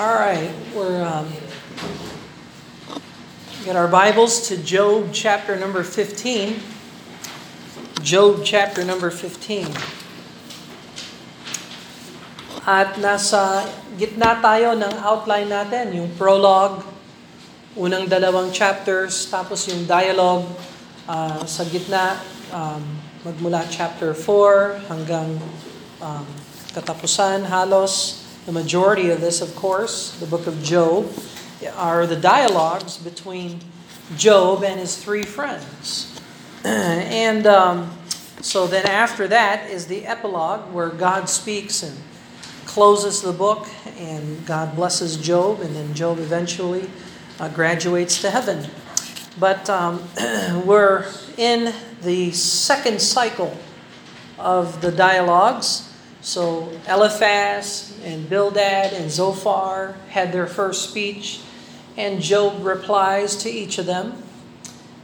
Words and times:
All 0.00 0.16
right, 0.16 0.48
we're 0.72 1.04
um, 1.04 1.28
get 3.68 3.76
our 3.76 3.84
Bibles 3.84 4.48
to 4.48 4.56
Job 4.56 5.12
chapter 5.12 5.60
number 5.60 5.84
15. 5.84 6.56
Job 8.00 8.40
chapter 8.40 8.80
number 8.80 9.12
15. 9.12 9.68
At 12.64 12.96
nasa 12.96 13.68
gitna 14.00 14.40
tayo 14.40 14.72
ng 14.72 15.04
outline 15.04 15.52
natin, 15.52 15.92
yung 15.92 16.08
prologue, 16.16 16.80
unang 17.76 18.08
dalawang 18.08 18.56
chapters, 18.56 19.28
tapos 19.28 19.68
yung 19.68 19.84
dialogue 19.84 20.48
uh, 21.12 21.44
sa 21.44 21.60
gitna, 21.68 22.16
um, 22.56 22.80
magmula 23.20 23.68
chapter 23.68 24.16
4 24.16 24.80
hanggang 24.88 25.36
um, 26.00 26.24
katapusan 26.72 27.44
halos. 27.44 28.19
The 28.46 28.52
majority 28.52 29.10
of 29.10 29.20
this, 29.20 29.42
of 29.42 29.54
course, 29.54 30.18
the 30.18 30.26
book 30.26 30.46
of 30.46 30.62
Job, 30.62 31.12
are 31.76 32.06
the 32.06 32.16
dialogues 32.16 32.96
between 32.96 33.60
Job 34.16 34.64
and 34.64 34.80
his 34.80 34.96
three 34.96 35.22
friends. 35.22 36.20
and 36.64 37.46
um, 37.46 37.96
so 38.40 38.66
then 38.66 38.86
after 38.86 39.28
that 39.28 39.70
is 39.70 39.86
the 39.86 40.06
epilogue 40.06 40.72
where 40.72 40.88
God 40.88 41.28
speaks 41.28 41.82
and 41.82 41.96
closes 42.64 43.20
the 43.20 43.32
book 43.32 43.68
and 43.98 44.46
God 44.46 44.74
blesses 44.74 45.16
Job, 45.18 45.60
and 45.60 45.76
then 45.76 45.92
Job 45.92 46.18
eventually 46.18 46.88
uh, 47.38 47.48
graduates 47.48 48.20
to 48.22 48.30
heaven. 48.30 48.70
But 49.38 49.68
um, 49.68 50.02
we're 50.64 51.04
in 51.36 51.74
the 52.02 52.30
second 52.32 53.02
cycle 53.02 53.54
of 54.38 54.80
the 54.80 54.90
dialogues. 54.90 55.89
So 56.22 56.68
Eliphaz 56.86 57.98
and 58.04 58.28
Bildad 58.28 58.92
and 58.92 59.10
Zophar 59.10 59.96
had 60.10 60.32
their 60.32 60.46
first 60.46 60.90
speech, 60.90 61.40
and 61.96 62.20
Job 62.20 62.64
replies 62.64 63.36
to 63.36 63.50
each 63.50 63.78
of 63.78 63.86
them. 63.86 64.22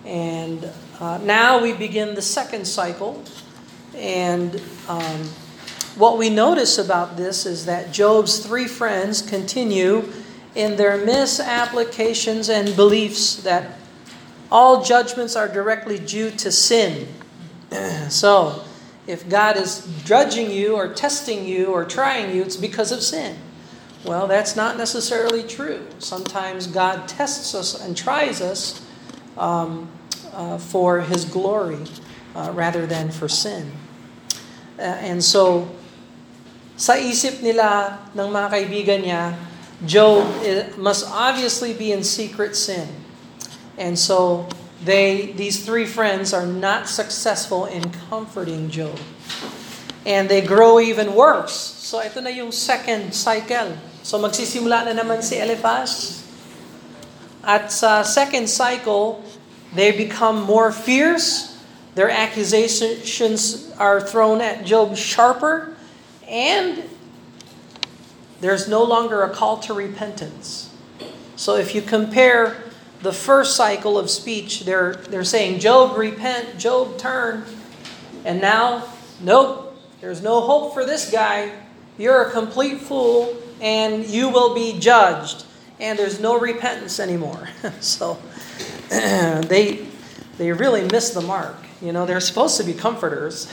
And 0.04 0.70
uh, 1.00 1.18
now 1.18 1.62
we 1.62 1.72
begin 1.72 2.14
the 2.14 2.22
second 2.22 2.66
cycle. 2.66 3.24
And 3.94 4.60
um, 4.88 5.28
what 5.96 6.18
we 6.18 6.28
notice 6.28 6.76
about 6.76 7.16
this 7.16 7.46
is 7.46 7.64
that 7.64 7.92
Job's 7.92 8.38
three 8.40 8.68
friends 8.68 9.22
continue 9.22 10.12
in 10.54 10.76
their 10.76 10.98
misapplications 11.04 12.50
and 12.50 12.76
beliefs 12.76 13.36
that 13.42 13.78
all 14.50 14.84
judgments 14.84 15.34
are 15.34 15.48
directly 15.48 15.98
due 15.98 16.30
to 16.30 16.52
sin. 16.52 17.08
so, 18.08 18.62
if 19.06 19.28
God 19.28 19.56
is 19.56 19.86
judging 20.04 20.50
you 20.50 20.74
or 20.74 20.92
testing 20.92 21.46
you 21.46 21.66
or 21.66 21.84
trying 21.84 22.34
you, 22.34 22.42
it's 22.42 22.56
because 22.56 22.90
of 22.90 23.02
sin. 23.02 23.38
Well, 24.04 24.26
that's 24.26 24.54
not 24.54 24.76
necessarily 24.76 25.42
true. 25.42 25.86
Sometimes 25.98 26.66
God 26.66 27.08
tests 27.08 27.54
us 27.54 27.80
and 27.80 27.96
tries 27.96 28.40
us 28.40 28.82
um, 29.36 29.88
uh, 30.32 30.58
for 30.58 31.00
His 31.00 31.24
glory 31.24 31.82
uh, 32.34 32.52
rather 32.54 32.86
than 32.86 33.10
for 33.10 33.28
sin. 33.28 33.72
Uh, 34.78 34.82
and 34.82 35.24
so, 35.24 35.70
sa 36.76 36.94
isip 36.94 37.40
nila 37.40 37.98
ng 38.14 38.28
mga 38.28 38.48
kaibigan 38.52 39.00
niya, 39.02 39.34
Job 39.84 40.24
must 40.78 41.04
obviously 41.12 41.72
be 41.72 41.92
in 41.92 42.00
secret 42.00 42.56
sin. 42.56 42.88
And 43.76 43.98
so, 43.98 44.48
they 44.82 45.32
these 45.32 45.64
three 45.64 45.86
friends 45.86 46.32
are 46.32 46.46
not 46.46 46.88
successful 46.88 47.64
in 47.66 47.90
comforting 48.10 48.68
Job. 48.70 48.98
And 50.04 50.28
they 50.28 50.40
grow 50.40 50.78
even 50.78 51.14
worse. 51.14 51.54
So 51.56 51.98
ito 51.98 52.20
na 52.20 52.30
yung 52.30 52.52
second 52.52 53.14
cycle. 53.14 53.74
So 54.06 54.18
magsisimula 54.22 54.86
na 54.86 54.94
naman 54.94 55.22
si 55.22 55.38
Eliphaz. 55.40 56.22
At 57.42 57.70
sa 57.70 58.02
second 58.02 58.50
cycle, 58.50 59.22
they 59.74 59.90
become 59.90 60.42
more 60.42 60.70
fierce. 60.70 61.58
Their 61.94 62.10
accusations 62.10 63.72
are 63.78 64.00
thrown 64.00 64.42
at 64.42 64.66
Job 64.66 64.94
sharper. 64.94 65.74
And 66.28 66.84
there's 68.40 68.68
no 68.68 68.84
longer 68.84 69.22
a 69.22 69.30
call 69.30 69.58
to 69.64 69.74
repentance. 69.74 70.70
So 71.36 71.56
if 71.56 71.74
you 71.74 71.82
compare 71.82 72.65
the 73.02 73.12
first 73.12 73.56
cycle 73.56 73.98
of 73.98 74.10
speech, 74.10 74.64
they're, 74.64 74.94
they're 74.94 75.24
saying, 75.24 75.60
Job, 75.60 75.96
repent, 75.96 76.58
Job, 76.58 76.98
turn. 76.98 77.44
And 78.24 78.40
now, 78.40 78.88
nope, 79.20 79.76
there's 80.00 80.22
no 80.22 80.40
hope 80.40 80.74
for 80.74 80.84
this 80.84 81.10
guy. 81.10 81.52
You're 81.98 82.22
a 82.22 82.30
complete 82.30 82.80
fool, 82.80 83.36
and 83.60 84.06
you 84.06 84.28
will 84.28 84.54
be 84.54 84.78
judged. 84.78 85.44
And 85.78 85.98
there's 85.98 86.20
no 86.20 86.38
repentance 86.38 86.98
anymore. 86.98 87.48
so 87.80 88.18
they, 88.88 89.86
they 90.38 90.52
really 90.52 90.84
miss 90.88 91.10
the 91.10 91.20
mark. 91.20 91.56
You 91.82 91.92
know, 91.92 92.06
they're 92.06 92.20
supposed 92.20 92.56
to 92.58 92.64
be 92.64 92.72
comforters. 92.72 93.46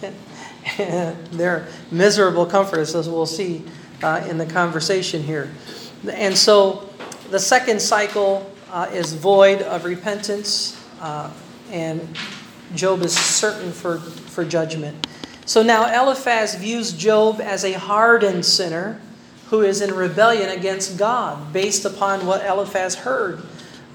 they're 0.76 1.68
miserable 1.90 2.46
comforters, 2.46 2.94
as 2.94 3.08
we'll 3.08 3.26
see 3.26 3.64
uh, 4.02 4.26
in 4.28 4.38
the 4.38 4.46
conversation 4.46 5.22
here. 5.22 5.50
And 6.10 6.36
so 6.36 6.88
the 7.30 7.38
second 7.38 7.80
cycle 7.80 8.49
uh, 8.72 8.88
is 8.92 9.14
void 9.14 9.62
of 9.62 9.84
repentance, 9.84 10.80
uh, 11.00 11.30
and 11.70 12.16
Job 12.74 13.02
is 13.02 13.16
certain 13.16 13.72
for, 13.72 13.98
for 13.98 14.44
judgment. 14.44 15.06
So 15.44 15.62
now 15.62 15.90
Eliphaz 15.90 16.54
views 16.54 16.92
Job 16.92 17.40
as 17.40 17.64
a 17.64 17.72
hardened 17.72 18.44
sinner 18.44 19.00
who 19.48 19.62
is 19.62 19.80
in 19.80 19.92
rebellion 19.92 20.50
against 20.50 20.96
God, 20.96 21.52
based 21.52 21.84
upon 21.84 22.24
what 22.24 22.44
Eliphaz 22.44 22.94
heard. 22.94 23.42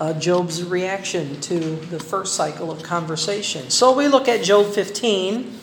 Uh, 0.02 0.12
Job's 0.20 0.62
reaction 0.62 1.40
to 1.40 1.78
the 1.88 2.00
first 2.00 2.36
cycle 2.36 2.70
of 2.70 2.84
conversation. 2.84 3.70
So 3.70 3.96
we 3.96 4.10
look 4.10 4.28
at 4.28 4.44
Job 4.44 4.74
15, 4.74 5.58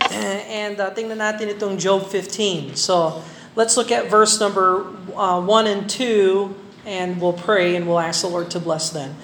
and 0.12 0.78
uh, 0.78 0.94
tingnan 0.94 1.18
natin 1.18 1.50
itong 1.50 1.74
Job 1.74 2.06
15. 2.06 2.76
So 2.76 3.24
let's 3.56 3.76
look 3.76 3.90
at 3.90 4.06
verse 4.06 4.38
number 4.38 4.86
uh, 5.16 5.42
1 5.42 5.66
and 5.66 5.90
2 5.90 6.65
and 6.86 7.20
we'll 7.20 7.32
pray 7.32 7.76
and 7.76 7.86
we'll 7.86 7.98
ask 7.98 8.22
the 8.22 8.28
Lord 8.28 8.50
to 8.52 8.60
bless 8.60 8.90
them. 8.90 9.16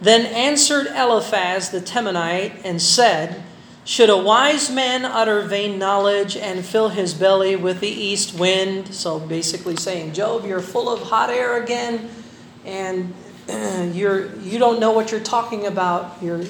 Then 0.00 0.24
answered 0.26 0.86
Eliphaz 0.86 1.70
the 1.70 1.80
Temanite 1.80 2.62
and 2.64 2.80
said, 2.80 3.42
Should 3.84 4.08
a 4.08 4.16
wise 4.16 4.70
man 4.70 5.04
utter 5.04 5.42
vain 5.42 5.78
knowledge 5.78 6.36
and 6.36 6.64
fill 6.64 6.88
his 6.88 7.12
belly 7.12 7.54
with 7.54 7.80
the 7.80 7.88
east 7.88 8.38
wind? 8.38 8.94
So 8.94 9.20
basically 9.20 9.76
saying, 9.76 10.14
Job, 10.14 10.46
you're 10.46 10.60
full 10.60 10.88
of 10.88 11.02
hot 11.02 11.28
air 11.28 11.62
again, 11.62 12.08
and 12.64 13.14
you're 13.94 14.34
you 14.36 14.58
don't 14.58 14.80
know 14.80 14.92
what 14.92 15.10
you're 15.10 15.20
talking 15.20 15.66
about. 15.66 16.16
You're 16.22 16.44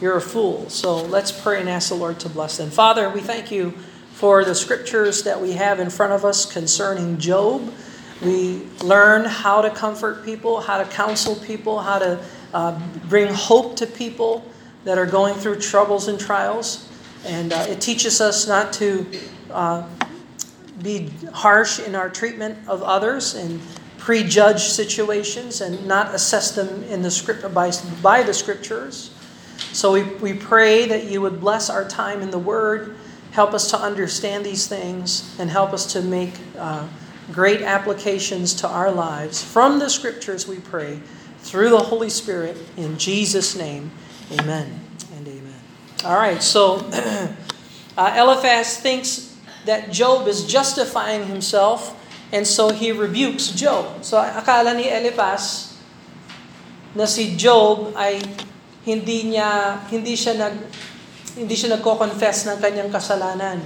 you're 0.00 0.16
a 0.16 0.20
fool. 0.20 0.68
So 0.70 0.96
let's 0.96 1.32
pray 1.32 1.60
and 1.60 1.68
ask 1.68 1.90
the 1.90 1.94
Lord 1.94 2.18
to 2.20 2.28
bless 2.28 2.56
them. 2.56 2.70
Father, 2.70 3.10
we 3.10 3.20
thank 3.20 3.50
you 3.50 3.74
for 4.12 4.44
the 4.44 4.54
scriptures 4.54 5.24
that 5.24 5.40
we 5.40 5.52
have 5.52 5.80
in 5.80 5.90
front 5.90 6.12
of 6.12 6.24
us 6.24 6.50
concerning 6.50 7.18
Job. 7.18 7.72
We 8.22 8.62
learn 8.82 9.24
how 9.24 9.60
to 9.60 9.70
comfort 9.70 10.24
people, 10.24 10.60
how 10.60 10.82
to 10.82 10.88
counsel 10.88 11.36
people, 11.36 11.80
how 11.80 11.98
to 11.98 12.24
uh, 12.54 12.80
bring 13.08 13.32
hope 13.32 13.76
to 13.76 13.86
people 13.86 14.44
that 14.84 14.96
are 14.96 15.06
going 15.06 15.34
through 15.34 15.60
troubles 15.60 16.08
and 16.08 16.18
trials. 16.18 16.90
And 17.26 17.52
uh, 17.52 17.66
it 17.68 17.80
teaches 17.80 18.20
us 18.20 18.46
not 18.46 18.72
to 18.74 19.06
uh, 19.50 19.88
be 20.82 21.10
harsh 21.32 21.80
in 21.80 21.94
our 21.94 22.08
treatment 22.08 22.56
of 22.68 22.82
others 22.82 23.34
and 23.34 23.60
prejudge 23.98 24.60
situations 24.60 25.60
and 25.60 25.86
not 25.86 26.14
assess 26.14 26.52
them 26.52 26.84
in 26.84 27.02
the 27.02 27.10
script 27.10 27.52
by, 27.52 27.72
by 28.02 28.22
the 28.22 28.32
scriptures. 28.32 29.10
So 29.72 29.92
we, 29.92 30.02
we 30.02 30.32
pray 30.32 30.86
that 30.86 31.04
you 31.10 31.20
would 31.20 31.40
bless 31.40 31.68
our 31.68 31.86
time 31.86 32.22
in 32.22 32.30
the 32.30 32.38
Word, 32.38 32.96
help 33.32 33.52
us 33.52 33.70
to 33.70 33.78
understand 33.78 34.46
these 34.46 34.66
things, 34.66 35.36
and 35.38 35.50
help 35.50 35.72
us 35.72 35.92
to 35.94 36.02
make 36.02 36.34
uh, 36.56 36.86
great 37.32 37.62
applications 37.62 38.54
to 38.54 38.68
our 38.68 38.90
lives 38.90 39.42
from 39.42 39.78
the 39.78 39.90
scriptures, 39.90 40.46
we 40.46 40.58
pray, 40.58 41.00
through 41.40 41.70
the 41.70 41.90
Holy 41.90 42.10
Spirit, 42.10 42.56
in 42.76 42.98
Jesus' 42.98 43.54
name. 43.54 43.90
Amen 44.32 44.80
and 45.14 45.26
amen. 45.26 45.60
All 46.04 46.18
right, 46.18 46.42
so 46.42 46.82
uh, 47.98 48.14
Eliphaz 48.16 48.78
thinks 48.78 49.34
that 49.66 49.90
Job 49.90 50.26
is 50.26 50.46
justifying 50.46 51.26
himself, 51.26 51.94
and 52.32 52.46
so 52.46 52.70
he 52.70 52.90
rebukes 52.90 53.50
Job. 53.54 54.02
So 54.02 54.18
akala 54.18 54.74
ni 54.74 54.90
Eliphaz 54.90 55.74
na 56.94 57.06
si 57.06 57.36
Job 57.36 57.94
ay 57.94 58.22
hindi 58.86 59.34
niya 59.34 59.82
hindi 59.90 60.14
siya 60.14 60.34
nag 60.38 60.54
hindi 61.36 61.52
siya 61.52 61.76
nagko-confess 61.76 62.48
ng 62.48 62.58
kanyang 62.58 62.88
kasalanan. 62.88 63.60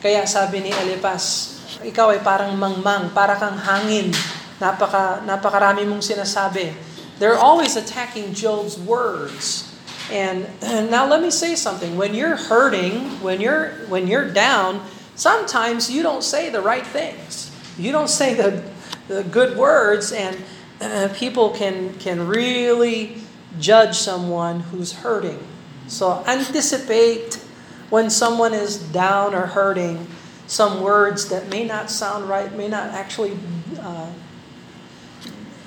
Kaya 0.00 0.24
sabi 0.24 0.64
ni 0.64 0.72
Eliphaz, 0.72 1.59
ikaw 1.78 2.10
ay 2.10 2.20
parang 2.20 2.58
mangmang, 2.58 3.14
para 3.14 3.38
kang 3.38 3.54
hangin. 3.54 4.10
Napaka, 4.58 5.22
napakarami 5.24 5.86
mong 5.86 6.02
sinasabi. 6.02 6.74
They're 7.22 7.38
always 7.38 7.76
attacking 7.76 8.34
Job's 8.34 8.76
words. 8.76 9.70
And, 10.10 10.50
and 10.60 10.90
now 10.94 11.06
let 11.06 11.22
me 11.22 11.30
say 11.30 11.54
something. 11.54 11.96
When 11.96 12.14
you're 12.14 12.36
hurting, 12.36 13.22
when 13.22 13.40
you're 13.40 13.86
when 13.86 14.08
you're 14.08 14.28
down, 14.28 14.82
sometimes 15.14 15.90
you 15.90 16.02
don't 16.02 16.24
say 16.24 16.50
the 16.50 16.60
right 16.60 16.84
things. 16.84 17.54
You 17.78 17.92
don't 17.92 18.10
say 18.10 18.34
the 18.34 18.64
the 19.06 19.22
good 19.24 19.56
words, 19.56 20.12
and 20.12 20.36
uh, 20.80 21.08
people 21.14 21.50
can 21.50 21.94
can 22.02 22.26
really 22.26 23.22
judge 23.58 23.96
someone 23.96 24.60
who's 24.74 25.04
hurting. 25.04 25.38
So 25.86 26.22
anticipate 26.26 27.42
when 27.90 28.10
someone 28.10 28.54
is 28.54 28.78
down 28.78 29.34
or 29.34 29.46
hurting 29.46 30.06
some 30.50 30.80
words 30.82 31.28
that 31.28 31.48
may 31.48 31.64
not 31.64 31.88
sound 31.88 32.28
right, 32.28 32.52
may 32.56 32.66
not 32.66 32.90
actually 32.90 33.38
uh, 33.78 34.10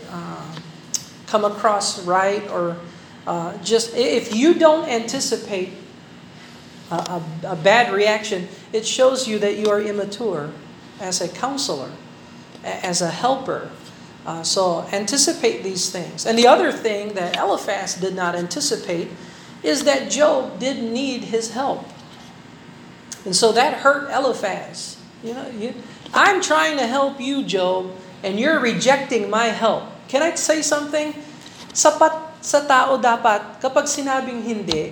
uh, 0.10 0.56
come 1.26 1.46
across 1.46 2.04
right, 2.04 2.46
or 2.50 2.76
uh, 3.26 3.58
just 3.60 3.96
if 3.96 4.36
you 4.36 4.54
don't 4.54 4.90
anticipate 4.90 5.70
a, 6.92 6.96
a, 6.96 7.24
a 7.48 7.56
bad 7.56 7.94
reaction, 7.94 8.50
it 8.74 8.86
shows 8.86 9.26
you 9.26 9.40
that 9.40 9.58
you 9.58 9.70
are 9.70 9.82
immature 9.82 10.52
as 11.00 11.22
a 11.22 11.30
counselor, 11.30 11.90
as 12.66 13.02
a 13.02 13.10
helper. 13.10 13.72
Uh, 14.26 14.44
so 14.44 14.86
anticipate 14.92 15.64
these 15.64 15.90
things. 15.92 16.26
And 16.26 16.38
the 16.38 16.48
other 16.48 16.74
thing 16.74 17.14
that 17.14 17.38
Eliphaz 17.38 17.96
did 17.96 18.16
not 18.16 18.36
anticipate 18.36 19.08
is 19.64 19.86
that 19.86 20.12
Job 20.12 20.60
didn't 20.60 20.94
need 20.94 21.24
his 21.24 21.52
help. 21.52 21.86
And 23.24 23.36
so 23.36 23.56
that 23.56 23.80
hurt 23.82 24.12
Eliphaz. 24.12 25.00
You 25.24 25.34
know, 25.34 25.48
you, 25.56 25.72
I'm 26.12 26.44
trying 26.44 26.76
to 26.78 26.86
help 26.86 27.24
you, 27.24 27.48
Job, 27.48 27.96
and 28.20 28.36
you're 28.36 28.60
rejecting 28.60 29.32
my 29.32 29.56
help. 29.56 29.88
Can 30.12 30.20
I 30.20 30.36
say 30.36 30.60
something? 30.60 31.16
Sapat 31.72 32.44
sa 32.44 32.68
tao 32.68 33.00
dapat, 33.00 33.64
kapag 33.64 33.88
sinabing 33.88 34.44
hindi, 34.44 34.92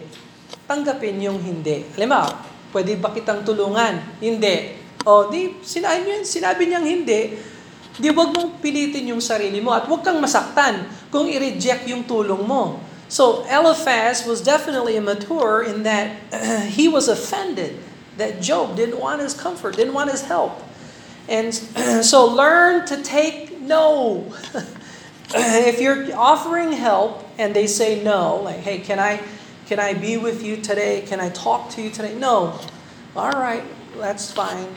tanggapin 0.66 1.20
yung 1.20 1.44
hindi. 1.44 1.84
Halimbawa, 2.00 2.32
pwede 2.72 2.96
ba 2.96 3.12
kitang 3.12 3.44
tulungan? 3.44 4.00
Hindi. 4.24 4.80
O, 5.04 5.28
di, 5.28 5.60
sinabi, 5.60 6.24
sinabi 6.24 6.72
niyang 6.72 6.88
hindi, 6.88 7.36
di 8.00 8.10
wag 8.16 8.32
mong 8.32 8.64
pilitin 8.64 9.12
yung 9.12 9.20
sarili 9.20 9.60
mo 9.60 9.76
at 9.76 9.84
wag 9.92 10.00
kang 10.00 10.24
masaktan 10.24 10.88
kung 11.12 11.28
i-reject 11.28 11.92
yung 11.92 12.08
tulong 12.08 12.48
mo. 12.48 12.80
So 13.12 13.44
Eliphaz 13.52 14.24
was 14.24 14.40
definitely 14.40 14.96
immature 14.96 15.68
in 15.68 15.84
that 15.84 16.16
uh, 16.32 16.64
he 16.78 16.88
was 16.88 17.12
offended 17.12 17.76
that 18.18 18.42
Job 18.42 18.76
didn't 18.76 19.00
want 19.00 19.22
his 19.22 19.34
comfort, 19.34 19.76
didn't 19.76 19.94
want 19.94 20.12
his 20.12 20.24
help. 20.24 20.62
And 21.28 21.54
so 22.04 22.26
learn 22.26 22.86
to 22.88 23.02
take 23.02 23.60
no. 23.62 24.34
if 25.36 25.80
you're 25.80 26.16
offering 26.16 26.72
help 26.72 27.28
and 27.38 27.56
they 27.56 27.68
say 27.68 28.04
no, 28.04 28.38
like, 28.38 28.60
hey, 28.60 28.80
can 28.80 29.00
I 29.00 29.22
can 29.68 29.80
I 29.80 29.94
be 29.94 30.18
with 30.18 30.44
you 30.44 30.58
today? 30.58 31.02
Can 31.02 31.22
I 31.22 31.30
talk 31.30 31.70
to 31.72 31.82
you 31.82 31.90
today? 31.90 32.14
No. 32.16 32.60
All 33.16 33.32
right, 33.32 33.64
that's 33.98 34.32
fine. 34.32 34.68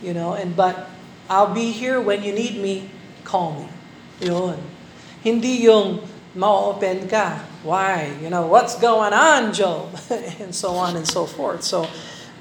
You 0.00 0.14
know, 0.14 0.34
and 0.34 0.54
but 0.54 0.88
I'll 1.28 1.52
be 1.52 1.72
here 1.72 2.00
when 2.00 2.22
you 2.22 2.32
need 2.32 2.62
me. 2.62 2.90
Call 3.24 3.58
me. 3.58 3.68
Yun. 4.20 4.60
Hindi 5.22 5.64
yung 5.64 6.06
ma-open 6.34 7.08
ka. 7.08 7.42
Why? 7.62 8.12
You 8.20 8.30
know, 8.30 8.46
what's 8.46 8.78
going 8.78 9.12
on, 9.12 9.52
Job? 9.52 9.98
and 10.10 10.54
so 10.54 10.74
on 10.74 10.96
and 10.96 11.08
so 11.08 11.26
forth. 11.26 11.64
So 11.64 11.88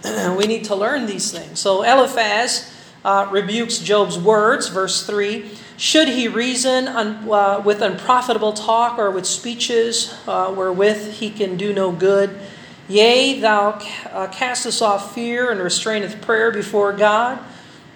we 0.38 0.46
need 0.46 0.66
to 0.66 0.76
learn 0.76 1.06
these 1.06 1.32
things. 1.32 1.60
So 1.60 1.84
Eliphaz 1.84 2.74
uh, 3.06 3.28
rebukes 3.32 3.80
Job's 3.80 4.18
words, 4.18 4.68
verse 4.68 5.06
3. 5.06 5.50
Should 5.78 6.10
he 6.10 6.28
reason 6.28 6.88
un, 6.88 7.30
uh, 7.30 7.62
with 7.64 7.82
unprofitable 7.82 8.54
talk 8.54 8.98
or 8.98 9.12
with 9.12 9.26
speeches 9.26 10.14
uh, 10.28 10.54
wherewith 10.54 11.14
he 11.14 11.30
can 11.30 11.58
do 11.58 11.74
no 11.74 11.92
good? 11.92 12.40
Yea, 12.88 13.40
thou 13.40 13.80
uh, 14.12 14.28
castest 14.28 14.82
off 14.82 15.16
fear 15.16 15.52
and 15.52 15.62
restraineth 15.62 16.22
prayer 16.22 16.52
before 16.52 16.94
God. 16.94 17.40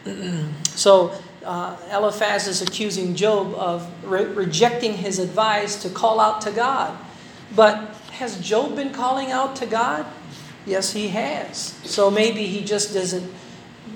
so 0.64 1.14
uh, 1.46 1.76
Eliphaz 1.92 2.48
is 2.48 2.62
accusing 2.62 3.16
Job 3.16 3.54
of 3.56 3.90
re- 4.04 4.26
rejecting 4.26 4.94
his 4.94 5.20
advice 5.20 5.82
to 5.82 5.90
call 5.90 6.20
out 6.20 6.42
to 6.42 6.52
God. 6.52 6.98
But 7.56 7.96
has 8.14 8.40
Job 8.40 8.76
been 8.76 8.92
calling 8.92 9.32
out 9.32 9.56
to 9.58 9.66
God? 9.66 10.06
Yes, 10.68 10.92
he 10.92 11.08
has. 11.08 11.58
So 11.86 12.12
maybe 12.12 12.46
he 12.46 12.64
just 12.64 12.94
doesn't 12.94 13.34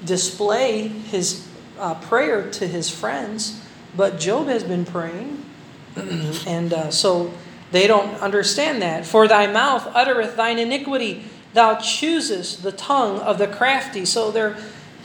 display 0.05 0.87
his 0.87 1.45
uh, 1.77 1.95
prayer 1.95 2.49
to 2.51 2.65
his 2.65 2.89
friends, 2.89 3.61
but 3.95 4.19
Job 4.19 4.47
has 4.47 4.63
been 4.63 4.85
praying. 4.85 5.45
and 6.47 6.71
uh, 6.71 6.89
so 6.89 7.33
they 7.71 7.87
don't 7.87 8.15
understand 8.21 8.81
that. 8.81 9.05
For 9.05 9.27
thy 9.27 9.51
mouth 9.51 9.85
uttereth 9.93 10.37
thine 10.37 10.59
iniquity, 10.59 11.25
thou 11.53 11.75
choosest 11.75 12.63
the 12.63 12.71
tongue 12.71 13.19
of 13.19 13.37
the 13.37 13.47
crafty. 13.47 14.05
So 14.05 14.31
they're, 14.31 14.55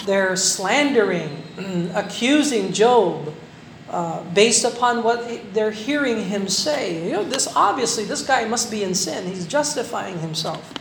they're 0.05 0.37
slandering, 0.37 1.43
accusing 1.97 2.73
Job 2.73 3.35
uh, 3.91 4.23
based 4.35 4.65
upon 4.65 5.03
what 5.03 5.53
they're 5.53 5.73
hearing 5.73 6.27
him 6.27 6.47
say. 6.47 7.07
You 7.07 7.13
know, 7.13 7.25
this 7.25 7.49
obviously, 7.57 8.05
this 8.05 8.25
guy 8.25 8.45
must 8.45 8.71
be 8.71 8.85
in 8.85 8.95
sin. 8.95 9.27
He's 9.27 9.49
justifying 9.49 10.21
himself. 10.21 10.73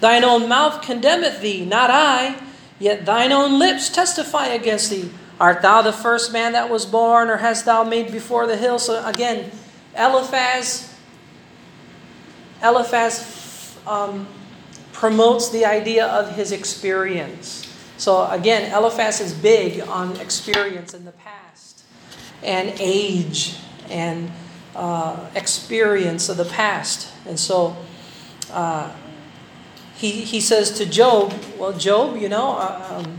Thine 0.00 0.24
own 0.24 0.48
mouth 0.48 0.82
condemneth 0.82 1.40
thee, 1.40 1.64
not 1.64 1.90
I, 1.90 2.36
yet 2.78 3.04
thine 3.04 3.32
own 3.32 3.58
lips 3.58 3.90
testify 3.90 4.46
against 4.46 4.90
thee. 4.90 5.10
Art 5.38 5.62
thou 5.62 5.82
the 5.82 5.92
first 5.92 6.32
man 6.32 6.52
that 6.52 6.68
was 6.68 6.84
born, 6.84 7.30
or 7.30 7.38
hast 7.38 7.64
thou 7.64 7.84
made 7.84 8.10
before 8.10 8.46
the 8.46 8.56
hill? 8.56 8.78
So 8.78 9.04
again, 9.06 9.50
Eliphaz, 9.96 10.94
Eliphaz 12.62 13.78
um, 13.86 14.26
promotes 14.92 15.50
the 15.50 15.64
idea 15.64 16.06
of 16.06 16.34
his 16.34 16.52
experience. 16.52 17.66
So 17.96 18.26
again, 18.30 18.70
Eliphaz 18.72 19.20
is 19.20 19.34
big 19.34 19.80
on 19.80 20.16
experience 20.16 20.94
in 20.94 21.04
the 21.04 21.12
past 21.12 21.84
and 22.42 22.72
age 22.78 23.56
and 23.90 24.30
uh, 24.74 25.28
experience 25.34 26.28
of 26.28 26.36
the 26.36 26.44
past. 26.44 27.08
And 27.26 27.38
so 27.38 27.76
uh, 28.50 28.90
he, 30.00 30.22
he 30.22 30.40
says 30.40 30.70
to 30.78 30.86
Job, 30.86 31.34
Well, 31.58 31.74
Job, 31.74 32.16
you 32.16 32.30
know, 32.30 32.56
uh, 32.56 33.04
um, 33.04 33.18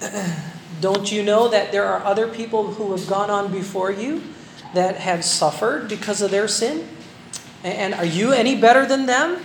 don't 0.80 1.12
you 1.12 1.22
know 1.22 1.46
that 1.46 1.70
there 1.70 1.86
are 1.86 2.02
other 2.02 2.26
people 2.26 2.72
who 2.72 2.90
have 2.90 3.06
gone 3.06 3.30
on 3.30 3.52
before 3.52 3.92
you 3.92 4.20
that 4.74 4.96
have 4.96 5.24
suffered 5.24 5.88
because 5.88 6.20
of 6.20 6.32
their 6.32 6.48
sin? 6.48 6.88
And 7.62 7.94
are 7.94 8.04
you 8.04 8.32
any 8.32 8.60
better 8.60 8.84
than 8.84 9.06
them? 9.06 9.44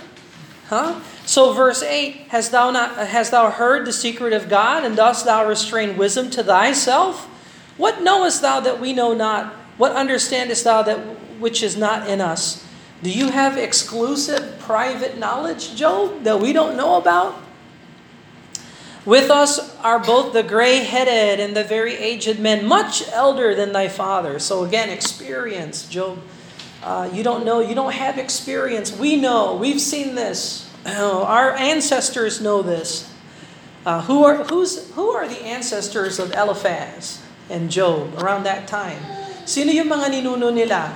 Huh? 0.66 1.00
So 1.24 1.52
verse 1.52 1.80
8, 1.80 2.26
hast 2.30 2.50
thou 2.50 2.72
not 2.72 2.96
hast 2.96 3.30
thou 3.30 3.52
heard 3.52 3.86
the 3.86 3.92
secret 3.92 4.32
of 4.32 4.48
God, 4.48 4.84
and 4.84 4.96
dost 4.96 5.26
thou 5.26 5.46
restrain 5.46 5.96
wisdom 5.96 6.28
to 6.30 6.42
thyself? 6.42 7.26
What 7.76 8.02
knowest 8.02 8.42
thou 8.42 8.58
that 8.58 8.80
we 8.80 8.92
know 8.92 9.14
not? 9.14 9.54
What 9.76 9.92
understandest 9.92 10.64
thou 10.64 10.82
that 10.82 10.98
which 11.38 11.62
is 11.62 11.76
not 11.76 12.08
in 12.08 12.20
us? 12.20 12.66
Do 13.02 13.10
you 13.10 13.30
have 13.30 13.56
exclusive 13.56 14.58
private 14.58 15.18
knowledge, 15.18 15.76
Job, 15.76 16.24
that 16.24 16.40
we 16.40 16.52
don't 16.52 16.76
know 16.76 16.96
about? 16.96 17.40
With 19.04 19.30
us 19.30 19.76
are 19.78 19.98
both 19.98 20.32
the 20.32 20.42
gray 20.42 20.78
headed 20.78 21.40
and 21.40 21.56
the 21.56 21.64
very 21.64 21.94
aged 21.94 22.40
men, 22.40 22.66
much 22.66 23.08
elder 23.08 23.54
than 23.54 23.72
thy 23.72 23.88
father. 23.88 24.38
So 24.38 24.64
again, 24.64 24.90
experience, 24.90 25.88
Job. 25.88 26.18
Uh, 26.82 27.08
you 27.12 27.22
don't 27.22 27.44
know, 27.44 27.60
you 27.60 27.74
don't 27.74 27.94
have 27.94 28.18
experience. 28.18 28.96
We 28.96 29.16
know, 29.16 29.54
we've 29.54 29.80
seen 29.80 30.14
this. 30.14 30.68
our 30.86 31.52
ancestors 31.54 32.40
know 32.40 32.62
this. 32.62 33.12
Uh, 33.86 34.02
who 34.02 34.24
are 34.24 34.44
who's 34.44 34.90
who 34.92 35.10
are 35.10 35.26
the 35.26 35.40
ancestors 35.42 36.18
of 36.18 36.32
Eliphaz? 36.32 37.22
and 37.50 37.70
Job 37.70 38.14
around 38.20 38.44
that 38.44 38.68
time. 38.68 39.00
Sino 39.48 39.72
yung 39.72 39.88
mga 39.88 40.12
ninuno 40.12 40.52
nila? 40.52 40.92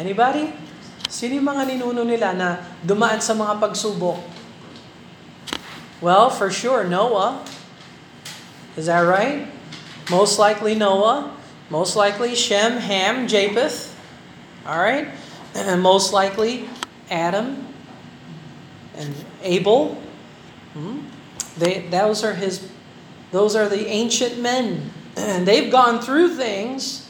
Anybody? 0.00 0.48
Sino 1.12 1.36
yung 1.36 1.44
mga 1.44 1.76
ninuno 1.76 2.08
nila 2.08 2.32
na 2.32 2.56
dumaan 2.80 3.20
sa 3.20 3.36
mga 3.36 3.60
pagsubok? 3.60 4.16
Well, 6.00 6.32
for 6.32 6.48
sure, 6.48 6.88
Noah. 6.88 7.44
Is 8.80 8.88
that 8.88 9.04
right? 9.04 9.44
Most 10.08 10.40
likely 10.40 10.72
Noah. 10.72 11.36
Most 11.68 12.00
likely 12.00 12.32
Shem, 12.32 12.80
Ham, 12.80 13.28
Japheth. 13.28 13.92
All 14.64 14.80
right? 14.80 15.12
And 15.52 15.82
most 15.84 16.16
likely 16.16 16.64
Adam 17.12 17.68
and 18.96 19.12
Abel. 19.44 20.00
Hmm? 20.72 21.04
They, 21.60 21.84
those 21.92 22.24
are 22.24 22.32
his, 22.32 22.72
those 23.36 23.52
are 23.52 23.68
the 23.68 23.84
ancient 23.84 24.40
men, 24.40 24.96
and 25.12 25.44
they've 25.48 25.68
gone 25.68 26.00
through 26.00 26.40
things, 26.40 27.04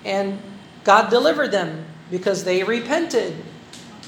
and 0.00 0.40
God 0.80 1.12
delivered 1.12 1.52
them 1.52 1.91
because 2.12 2.44
they 2.44 2.62
repented. 2.62 3.34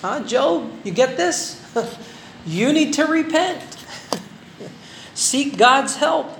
Huh, 0.01 0.23
Job? 0.23 0.71
You 0.85 0.93
get 0.93 1.17
this? 1.17 1.61
you 2.47 2.73
need 2.73 2.93
to 2.95 3.07
repent. 3.07 3.61
Seek 5.15 5.57
God's 5.57 5.97
help. 5.97 6.31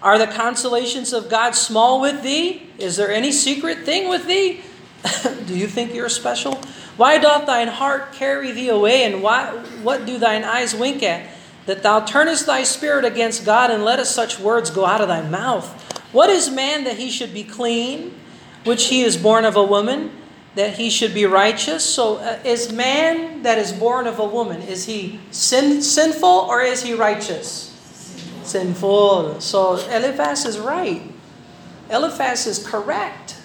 Are 0.00 0.18
the 0.18 0.28
consolations 0.28 1.12
of 1.12 1.28
God 1.28 1.56
small 1.56 2.00
with 2.00 2.22
thee? 2.22 2.70
Is 2.78 2.94
there 2.94 3.10
any 3.10 3.32
secret 3.32 3.78
thing 3.78 4.08
with 4.08 4.28
thee? 4.28 4.60
do 5.46 5.56
you 5.56 5.66
think 5.66 5.92
you're 5.92 6.08
special? 6.08 6.60
Why 6.96 7.18
doth 7.18 7.46
thine 7.46 7.68
heart 7.68 8.12
carry 8.12 8.52
thee 8.52 8.68
away, 8.68 9.04
and 9.04 9.22
why, 9.22 9.50
what 9.82 10.06
do 10.06 10.18
thine 10.18 10.44
eyes 10.44 10.72
wink 10.72 11.02
at? 11.02 11.26
that 11.66 11.82
thou 11.82 12.00
turnest 12.00 12.46
thy 12.46 12.62
spirit 12.62 13.04
against 13.04 13.44
God, 13.44 13.70
and 13.70 13.84
lettest 13.84 14.14
such 14.14 14.38
words 14.38 14.70
go 14.70 14.86
out 14.86 15.00
of 15.00 15.08
thy 15.08 15.20
mouth? 15.20 15.66
What 16.12 16.30
is 16.30 16.48
man 16.48 16.84
that 16.84 16.96
he 16.96 17.10
should 17.10 17.34
be 17.34 17.44
clean, 17.44 18.14
which 18.64 18.86
he 18.86 19.02
is 19.02 19.16
born 19.16 19.44
of 19.44 19.56
a 19.56 19.64
woman, 19.64 20.10
that 20.56 20.78
he 20.78 20.90
should 20.90 21.14
be 21.14 21.26
righteous? 21.26 21.84
So, 21.84 22.16
uh, 22.16 22.38
is 22.42 22.72
man 22.72 23.42
that 23.42 23.58
is 23.58 23.72
born 23.72 24.06
of 24.06 24.18
a 24.18 24.24
woman, 24.24 24.62
is 24.62 24.86
he 24.86 25.20
sin, 25.30 25.82
sinful 25.82 26.28
or 26.28 26.62
is 26.62 26.82
he 26.82 26.94
righteous? 26.94 27.72
Sinful. 28.42 29.40
So, 29.40 29.74
Eliphaz 29.90 30.46
is 30.46 30.58
right. 30.58 31.02
Eliphaz 31.90 32.46
is 32.46 32.66
correct. 32.66 33.36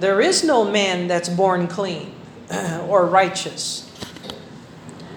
There 0.00 0.20
is 0.20 0.44
no 0.44 0.64
man 0.64 1.08
that's 1.08 1.28
born 1.28 1.68
clean 1.68 2.12
or 2.88 3.06
righteous. 3.06 3.84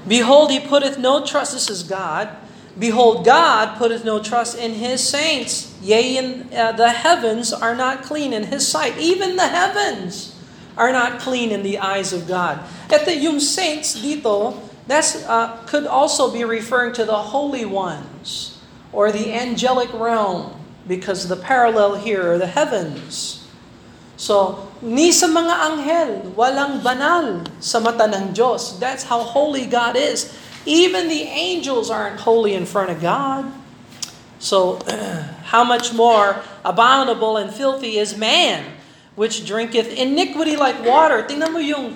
Behold, 0.08 0.52
he 0.52 0.60
putteth 0.60 0.98
no 0.98 1.26
trust, 1.26 1.54
this 1.54 1.70
is 1.70 1.84
God. 1.84 2.30
Behold, 2.78 3.26
God 3.26 3.78
putteth 3.78 4.06
no 4.06 4.22
trust 4.22 4.58
in 4.58 4.74
his 4.74 5.08
saints. 5.08 5.76
Yea, 5.82 6.18
in, 6.18 6.54
uh, 6.54 6.72
the 6.72 6.90
heavens 6.90 7.52
are 7.52 7.76
not 7.76 8.04
clean 8.04 8.34
in 8.34 8.46
his 8.46 8.68
sight. 8.68 8.98
Even 8.98 9.36
the 9.36 9.48
heavens 9.48 10.31
are 10.78 10.92
not 10.92 11.20
clean 11.20 11.52
in 11.52 11.64
the 11.64 11.80
eyes 11.80 12.14
of 12.14 12.28
God. 12.28 12.60
At 12.90 13.06
the 13.06 13.16
yung 13.16 13.40
saints 13.40 14.00
dito, 14.00 14.58
that's 14.88 15.24
uh, 15.26 15.58
could 15.68 15.88
also 15.88 16.32
be 16.32 16.44
referring 16.44 16.94
to 16.94 17.06
the 17.06 17.32
holy 17.32 17.66
ones 17.66 18.60
or 18.92 19.12
the 19.12 19.32
angelic 19.34 19.92
realm 19.94 20.56
because 20.88 21.28
the 21.28 21.38
parallel 21.38 21.96
here 21.96 22.34
are 22.34 22.38
the 22.38 22.48
heavens. 22.48 23.42
So, 24.18 24.70
ni 24.86 25.10
sa 25.10 25.26
mga 25.26 25.54
anghel, 25.66 26.10
walang 26.38 26.86
banal 26.86 27.42
sa 27.58 27.82
mata 27.82 28.06
ng 28.06 28.38
Diyos. 28.38 28.78
That's 28.78 29.10
how 29.10 29.26
holy 29.26 29.66
God 29.66 29.98
is. 29.98 30.30
Even 30.66 31.10
the 31.10 31.26
angels 31.26 31.90
aren't 31.90 32.22
holy 32.22 32.54
in 32.54 32.70
front 32.70 32.94
of 32.94 33.02
God. 33.02 33.50
So, 34.38 34.78
how 35.50 35.64
much 35.64 35.94
more 35.94 36.42
abominable 36.62 37.38
and 37.38 37.50
filthy 37.50 37.98
is 37.98 38.14
man, 38.14 38.66
which 39.16 39.44
drinketh 39.44 39.92
iniquity 39.94 40.56
like 40.56 40.80
water. 40.84 41.24
Tingnan 41.24 41.52
mo 41.52 41.60
yung 41.60 41.96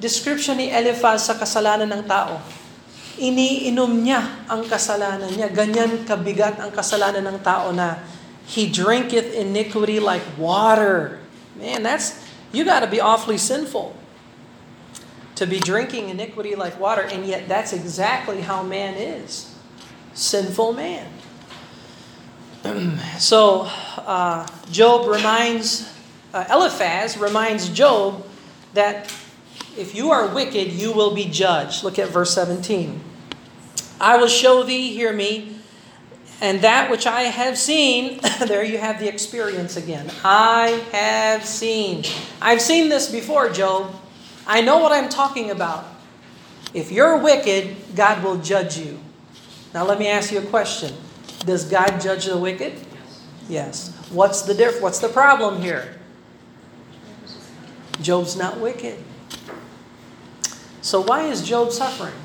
description 0.00 0.56
ni 0.56 0.72
Eliphaz 0.72 1.28
sa 1.28 1.36
kasalanan 1.36 1.88
ng 1.88 2.04
tao. 2.08 2.40
Iniinom 3.20 4.00
niya 4.00 4.48
ang 4.48 4.64
kasalanan 4.64 5.28
niya. 5.28 5.52
Ganyan 5.52 6.08
kabigat 6.08 6.56
ang 6.56 6.72
kasalanan 6.72 7.26
ng 7.28 7.38
tao 7.44 7.68
na 7.70 8.00
he 8.48 8.66
drinketh 8.66 9.36
iniquity 9.36 10.00
like 10.00 10.24
water. 10.40 11.20
Man, 11.60 11.84
that's 11.84 12.16
you 12.50 12.64
got 12.64 12.80
to 12.80 12.88
be 12.88 12.98
awfully 12.98 13.36
sinful 13.36 13.94
to 15.40 15.46
be 15.46 15.58
drinking 15.58 16.10
iniquity 16.10 16.54
like 16.54 16.78
water, 16.78 17.00
and 17.00 17.24
yet 17.24 17.48
that's 17.48 17.72
exactly 17.72 18.42
how 18.42 18.62
man 18.62 18.92
is. 18.92 19.56
Sinful 20.12 20.74
man. 20.74 21.08
so, 23.18 23.62
uh, 24.04 24.46
Job 24.70 25.08
reminds, 25.08 25.88
uh, 26.32 26.44
Eliphaz 26.50 27.18
reminds 27.18 27.68
Job 27.68 28.26
that 28.74 29.12
if 29.76 29.94
you 29.94 30.10
are 30.10 30.28
wicked, 30.28 30.72
you 30.72 30.92
will 30.92 31.14
be 31.14 31.24
judged. 31.24 31.84
Look 31.84 31.98
at 31.98 32.08
verse 32.08 32.34
17. 32.34 33.00
I 34.00 34.16
will 34.16 34.28
show 34.28 34.62
thee, 34.62 34.92
hear 34.92 35.12
me, 35.12 35.56
and 36.40 36.62
that 36.62 36.90
which 36.90 37.06
I 37.06 37.22
have 37.22 37.58
seen, 37.58 38.20
there 38.46 38.64
you 38.64 38.78
have 38.78 38.98
the 38.98 39.08
experience 39.08 39.76
again. 39.76 40.10
I 40.24 40.82
have 40.92 41.44
seen. 41.44 42.04
I've 42.40 42.62
seen 42.62 42.88
this 42.88 43.10
before, 43.10 43.50
Job. 43.50 43.94
I 44.46 44.62
know 44.62 44.78
what 44.78 44.92
I'm 44.92 45.08
talking 45.08 45.50
about. 45.50 45.84
If 46.72 46.90
you're 46.90 47.18
wicked, 47.18 47.76
God 47.94 48.22
will 48.22 48.38
judge 48.38 48.78
you. 48.78 48.98
Now 49.74 49.84
let 49.84 49.98
me 49.98 50.08
ask 50.08 50.32
you 50.32 50.38
a 50.38 50.46
question. 50.46 50.94
Does 51.40 51.64
God 51.64 52.00
judge 52.00 52.26
the 52.26 52.38
wicked? 52.38 52.74
Yes. 53.48 53.94
What's 54.10 54.42
the 54.42 54.54
diff- 54.54 54.80
what's 54.80 54.98
the 54.98 55.08
problem 55.08 55.60
here? 55.60 55.99
Job's 58.00 58.36
not 58.36 58.58
wicked. 58.58 58.98
So 60.80 61.00
why 61.00 61.28
is 61.28 61.44
Job 61.44 61.72
suffering? 61.72 62.16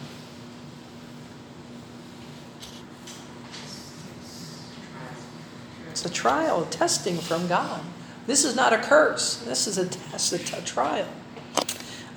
It's 5.91 6.03
a 6.03 6.11
trial, 6.11 6.63
a 6.63 6.67
testing 6.67 7.19
from 7.19 7.47
God. 7.47 7.83
This 8.27 8.43
is 8.43 8.55
not 8.55 8.73
a 8.73 8.79
curse. 8.79 9.43
This 9.45 9.67
is 9.67 9.77
a 9.77 9.85
test, 9.87 10.33
a, 10.33 10.39
t- 10.39 10.57
a 10.57 10.61
trial. 10.61 11.07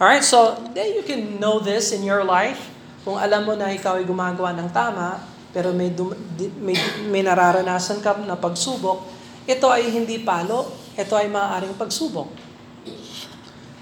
All 0.00 0.06
right, 0.06 0.22
so 0.22 0.56
then 0.74 0.94
you 0.94 1.02
can 1.02 1.38
know 1.38 1.58
this 1.58 1.92
in 1.92 2.02
your 2.06 2.22
life. 2.22 2.70
Kung 3.04 3.18
alam 3.18 3.44
mo 3.44 3.54
na 3.58 3.74
ikaw 3.74 3.98
ay 3.98 4.06
gumagawa 4.06 4.54
ng 4.56 4.70
tama, 4.70 5.20
pero 5.50 5.74
may, 5.74 5.90
dum, 5.90 6.14
may, 6.62 6.76
may 7.10 7.22
nararanasan 7.22 7.98
ka 7.98 8.14
na 8.22 8.38
pagsubok, 8.38 9.04
ito 9.48 9.66
ay 9.68 9.90
hindi 9.90 10.22
palo, 10.22 10.70
ito 10.94 11.14
ay 11.18 11.26
maaaring 11.28 11.74
pagsubok. 11.74 12.48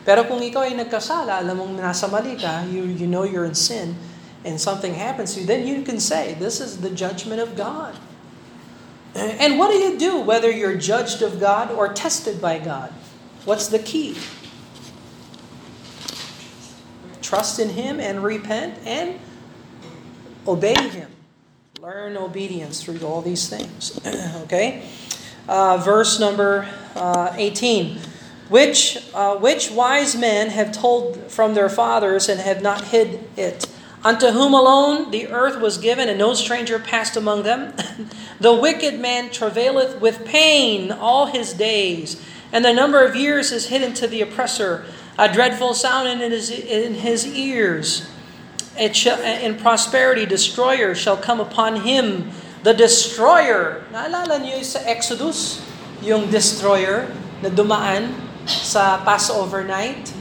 Pero 0.06 0.22
kung 0.22 0.38
ikaw 0.38 0.62
ay 0.62 0.78
nagkasala, 0.78 1.42
alam 1.42 1.58
mong 1.58 1.82
nasa 1.82 2.06
mali 2.06 2.38
ka, 2.38 2.62
you, 2.70 2.86
you 2.86 3.10
know 3.10 3.26
you're 3.26 3.44
in 3.44 3.58
sin, 3.58 3.98
and 4.46 4.54
something 4.54 4.94
happens 4.94 5.34
to 5.34 5.42
you, 5.42 5.46
then 5.50 5.66
you 5.66 5.82
can 5.82 5.98
say, 5.98 6.38
this 6.38 6.62
is 6.62 6.78
the 6.78 6.94
judgment 6.94 7.42
of 7.42 7.58
God. 7.58 7.98
And 9.18 9.58
what 9.58 9.74
do 9.74 9.78
you 9.82 9.98
do 9.98 10.20
whether 10.20 10.50
you're 10.50 10.76
judged 10.76 11.22
of 11.22 11.40
God 11.40 11.72
or 11.72 11.90
tested 11.90 12.40
by 12.40 12.62
God? 12.62 12.92
What's 13.44 13.66
the 13.66 13.80
key? 13.80 14.14
Trust 17.22 17.58
in 17.58 17.70
Him 17.70 17.98
and 17.98 18.22
repent 18.22 18.78
and 18.86 19.18
obey 20.46 20.78
Him. 20.90 21.10
Learn 21.80 22.16
obedience 22.16 22.84
through 22.84 23.00
all 23.02 23.22
these 23.22 23.48
things. 23.48 23.98
okay? 24.44 24.86
Uh, 25.48 25.78
verse 25.78 26.20
number 26.20 26.68
uh, 26.94 27.32
18. 27.36 27.98
Which, 28.48 28.98
uh, 29.12 29.36
which 29.36 29.70
wise 29.70 30.14
men 30.14 30.50
have 30.50 30.70
told 30.70 31.30
from 31.30 31.54
their 31.54 31.68
fathers 31.68 32.28
and 32.28 32.40
have 32.40 32.62
not 32.62 32.86
hid 32.86 33.26
it? 33.36 33.66
Unto 34.04 34.28
whom 34.28 34.54
alone 34.54 35.10
the 35.10 35.28
earth 35.28 35.60
was 35.60 35.78
given, 35.78 36.08
and 36.08 36.18
no 36.18 36.32
stranger 36.34 36.78
passed 36.78 37.16
among 37.16 37.42
them. 37.42 37.74
the 38.40 38.54
wicked 38.54 39.00
man 39.00 39.30
travaileth 39.30 40.00
with 40.00 40.24
pain 40.24 40.92
all 40.92 41.26
his 41.26 41.52
days, 41.52 42.22
and 42.52 42.64
the 42.64 42.72
number 42.72 43.04
of 43.04 43.16
years 43.16 43.50
is 43.50 43.66
hidden 43.66 43.94
to 43.94 44.06
the 44.06 44.22
oppressor. 44.22 44.84
A 45.18 45.32
dreadful 45.32 45.74
sound 45.74 46.08
in 46.22 46.30
his, 46.30 46.50
in 46.50 46.94
his 46.94 47.26
ears. 47.26 48.08
It 48.78 48.94
shall, 48.94 49.18
in 49.20 49.56
prosperity, 49.56 50.24
destroyer 50.26 50.94
shall 50.94 51.16
come 51.16 51.40
upon 51.40 51.80
him. 51.80 52.30
The 52.62 52.74
destroyer. 52.74 53.82
Naalala 53.90 54.38
niyo 54.38 54.62
sa 54.62 54.78
Exodus? 54.84 55.64
Yung 56.02 56.30
destroyer 56.30 57.10
na 57.42 57.48
dumaan 57.48 58.25
sa 58.46 59.02
Passover 59.04 59.64
night. 59.64 60.12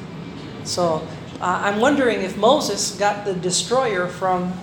So, 0.63 1.08
uh, 1.39 1.62
I'm 1.63 1.79
wondering 1.79 2.22
if 2.22 2.38
Moses 2.38 2.98
got 2.98 3.25
the 3.25 3.34
destroyer 3.34 4.08
from 4.08 4.53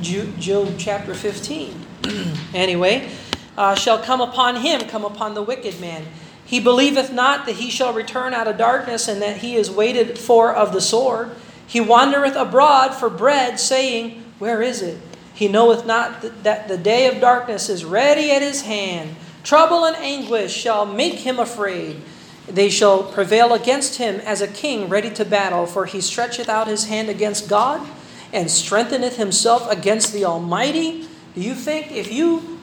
Job 0.00 0.74
chapter 0.78 1.14
15. 1.14 1.86
anyway, 2.54 3.10
uh, 3.56 3.74
shall 3.74 3.98
come 3.98 4.20
upon 4.20 4.56
him, 4.56 4.82
come 4.88 5.04
upon 5.04 5.34
the 5.34 5.42
wicked 5.42 5.80
man. 5.80 6.06
He 6.44 6.58
believeth 6.58 7.12
not 7.12 7.46
that 7.46 7.56
he 7.56 7.70
shall 7.70 7.92
return 7.92 8.34
out 8.34 8.48
of 8.48 8.58
darkness, 8.58 9.06
and 9.06 9.22
that 9.22 9.36
he 9.38 9.54
is 9.54 9.70
waited 9.70 10.18
for 10.18 10.52
of 10.52 10.72
the 10.72 10.80
sword. 10.80 11.30
He 11.66 11.80
wandereth 11.80 12.34
abroad 12.34 12.94
for 12.94 13.08
bread, 13.08 13.60
saying, 13.60 14.24
Where 14.40 14.60
is 14.60 14.82
it? 14.82 14.98
He 15.32 15.46
knoweth 15.46 15.86
not 15.86 16.42
that 16.42 16.66
the 16.66 16.76
day 16.76 17.06
of 17.06 17.20
darkness 17.20 17.68
is 17.68 17.84
ready 17.84 18.32
at 18.32 18.42
his 18.42 18.62
hand. 18.62 19.14
Trouble 19.44 19.84
and 19.84 19.96
anguish 19.96 20.52
shall 20.52 20.84
make 20.84 21.20
him 21.20 21.38
afraid. 21.38 22.02
They 22.50 22.68
shall 22.68 23.04
prevail 23.04 23.54
against 23.54 23.96
him 23.96 24.20
as 24.20 24.40
a 24.40 24.48
king 24.48 24.88
ready 24.88 25.10
to 25.10 25.24
battle, 25.24 25.66
for 25.66 25.86
he 25.86 26.00
stretcheth 26.00 26.48
out 26.48 26.66
his 26.66 26.86
hand 26.86 27.08
against 27.08 27.48
God 27.48 27.86
and 28.32 28.50
strengtheneth 28.50 29.16
himself 29.16 29.70
against 29.70 30.12
the 30.12 30.24
Almighty. 30.24 31.06
Do 31.34 31.40
you 31.40 31.54
think 31.54 31.92
if 31.92 32.12
you 32.12 32.58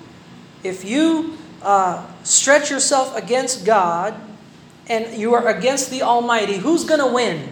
if 0.63 0.83
you 0.83 1.37
uh, 1.61 2.05
stretch 2.23 2.69
yourself 2.69 3.15
against 3.15 3.65
God 3.65 4.19
and 4.87 5.17
you 5.17 5.33
are 5.33 5.47
against 5.47 5.89
the 5.89 6.01
Almighty, 6.01 6.57
who's 6.57 6.83
going 6.83 6.99
to 6.99 7.13
win? 7.13 7.51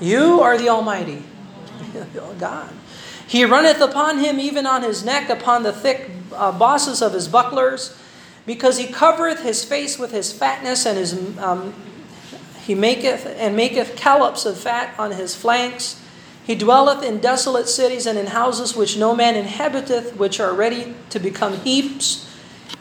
You 0.00 0.40
or 0.40 0.58
the 0.58 0.68
Almighty? 0.68 1.22
God. 2.38 2.72
He 3.26 3.44
runneth 3.44 3.80
upon 3.80 4.18
him 4.18 4.38
even 4.38 4.66
on 4.66 4.82
his 4.82 5.04
neck, 5.04 5.30
upon 5.30 5.62
the 5.62 5.72
thick 5.72 6.10
uh, 6.32 6.52
bosses 6.52 7.00
of 7.00 7.12
his 7.12 7.28
bucklers, 7.28 7.98
because 8.46 8.78
he 8.78 8.86
covereth 8.86 9.42
his 9.42 9.64
face 9.64 9.98
with 9.98 10.12
his 10.12 10.32
fatness, 10.32 10.86
and 10.86 10.98
his 10.98 11.38
um, 11.38 11.74
he 12.64 12.74
maketh 12.74 13.26
and 13.26 13.56
maketh 13.56 13.96
collops 13.96 14.46
of 14.46 14.58
fat 14.58 14.98
on 14.98 15.12
his 15.12 15.34
flanks. 15.34 16.00
He 16.44 16.54
dwelleth 16.54 17.02
in 17.02 17.20
desolate 17.20 17.68
cities 17.68 18.06
and 18.06 18.18
in 18.18 18.26
houses 18.26 18.76
which 18.76 18.98
no 18.98 19.14
man 19.14 19.34
inhabiteth, 19.34 20.16
which 20.16 20.40
are 20.40 20.52
ready 20.52 20.94
to 21.10 21.18
become 21.18 21.58
heaps. 21.58 22.30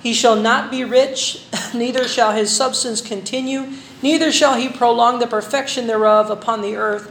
He 0.01 0.13
shall 0.13 0.35
not 0.35 0.69
be 0.69 0.83
rich, 0.83 1.45
neither 1.73 2.07
shall 2.07 2.33
his 2.33 2.53
substance 2.53 2.99
continue, 2.99 3.71
neither 4.01 4.31
shall 4.31 4.55
he 4.55 4.67
prolong 4.67 5.19
the 5.19 5.27
perfection 5.27 5.87
thereof 5.87 6.29
upon 6.29 6.61
the 6.61 6.75
earth. 6.75 7.09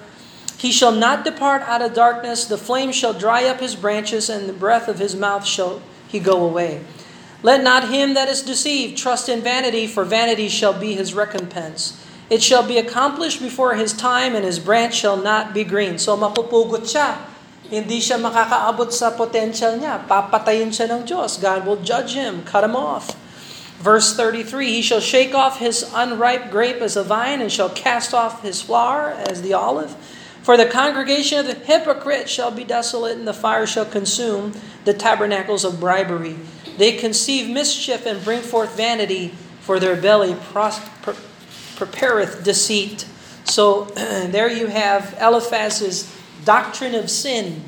He 0.59 0.71
shall 0.71 0.93
not 0.93 1.25
depart 1.25 1.63
out 1.63 1.83
of 1.83 1.95
darkness, 1.95 2.45
the 2.45 2.59
flame 2.59 2.93
shall 2.93 3.15
dry 3.15 3.47
up 3.47 3.61
his 3.61 3.75
branches, 3.75 4.29
and 4.29 4.49
the 4.49 4.53
breath 4.53 4.89
of 4.89 4.99
his 4.99 5.17
mouth 5.17 5.47
shall 5.47 5.81
he 6.07 6.21
go 6.21 6.45
away. 6.45 6.85
Let 7.43 7.63
not 7.63 7.91
him 7.91 8.15
that 8.15 8.31
is 8.31 8.41
deceived 8.41 8.97
trust 8.97 9.29
in 9.29 9.43
vanity, 9.43 9.87
for 9.87 10.05
vanity 10.07 10.49
shall 10.49 10.73
be 10.73 10.95
his 10.95 11.13
recompense. 11.13 11.99
It 12.31 12.41
shall 12.43 12.63
be 12.63 12.79
accomplished 12.79 13.43
before 13.43 13.75
his 13.75 13.93
time, 13.93 14.35
and 14.35 14.45
his 14.45 14.63
branch 14.63 14.95
shall 14.95 15.19
not 15.19 15.53
be 15.53 15.65
green. 15.65 15.99
So 15.99 16.17
mapupugot 16.17 16.87
siya. 16.87 17.19
Hindi 17.67 17.99
siya 17.99 18.17
makakaabot 18.23 18.95
sa 18.95 19.11
potential 19.11 19.75
niya. 19.75 20.07
Papatayin 20.07 20.71
siya 20.71 20.87
ng 20.87 21.03
Diyos. 21.03 21.43
God 21.43 21.67
will 21.67 21.83
judge 21.83 22.15
him, 22.15 22.47
cut 22.47 22.63
him 22.63 22.79
off. 22.79 23.19
Verse 23.83 24.15
33, 24.15 24.79
He 24.79 24.83
shall 24.83 25.03
shake 25.03 25.35
off 25.35 25.59
his 25.59 25.83
unripe 25.91 26.49
grape 26.49 26.79
as 26.79 26.95
a 26.95 27.03
vine, 27.03 27.43
and 27.43 27.51
shall 27.51 27.75
cast 27.75 28.15
off 28.15 28.47
his 28.47 28.63
flower 28.63 29.19
as 29.27 29.43
the 29.43 29.53
olive. 29.53 29.99
For 30.47 30.57
the 30.57 30.67
congregation 30.67 31.43
of 31.43 31.47
the 31.47 31.59
hypocrite 31.59 32.31
shall 32.31 32.55
be 32.55 32.63
desolate, 32.63 33.19
and 33.19 33.27
the 33.27 33.35
fire 33.35 33.67
shall 33.67 33.87
consume 33.87 34.55
the 34.87 34.95
tabernacles 34.95 35.67
of 35.67 35.83
bribery. 35.83 36.39
They 36.79 36.97
conceive 36.97 37.49
mischief 37.49 38.07
and 38.07 38.23
bring 38.25 38.43
forth 38.43 38.77
vanity, 38.77 39.35
for 39.63 39.79
their 39.79 39.97
belly 39.97 40.35
pros- 40.53 40.81
pre- 41.03 41.15
prepareth 41.77 42.43
deceit. 42.45 43.07
So 43.45 43.85
there 43.95 44.51
you 44.51 44.67
have 44.67 45.17
Eliphaz's 45.21 46.15
doctrine 46.45 46.95
of 46.95 47.09
sin. 47.09 47.63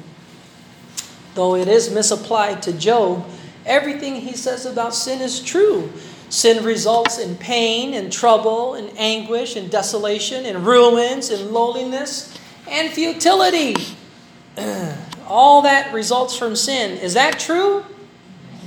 Though 1.34 1.54
it 1.56 1.68
is 1.68 1.92
misapplied 1.92 2.62
to 2.62 2.72
Job, 2.72 3.24
everything 3.64 4.16
he 4.16 4.34
says 4.34 4.66
about 4.66 4.94
sin 4.94 5.20
is 5.20 5.40
true. 5.40 5.92
Sin 6.28 6.64
results 6.64 7.18
in 7.18 7.36
pain 7.36 7.94
and 7.94 8.12
trouble 8.12 8.74
and 8.74 8.90
anguish 8.98 9.56
and 9.56 9.70
desolation 9.70 10.46
and 10.46 10.66
ruins 10.66 11.30
and 11.30 11.50
lowliness 11.52 12.36
and 12.68 12.90
futility. 12.90 13.76
All 15.26 15.62
that 15.62 15.92
results 15.94 16.36
from 16.36 16.56
sin. 16.56 16.98
Is 16.98 17.14
that 17.14 17.38
true? 17.38 17.84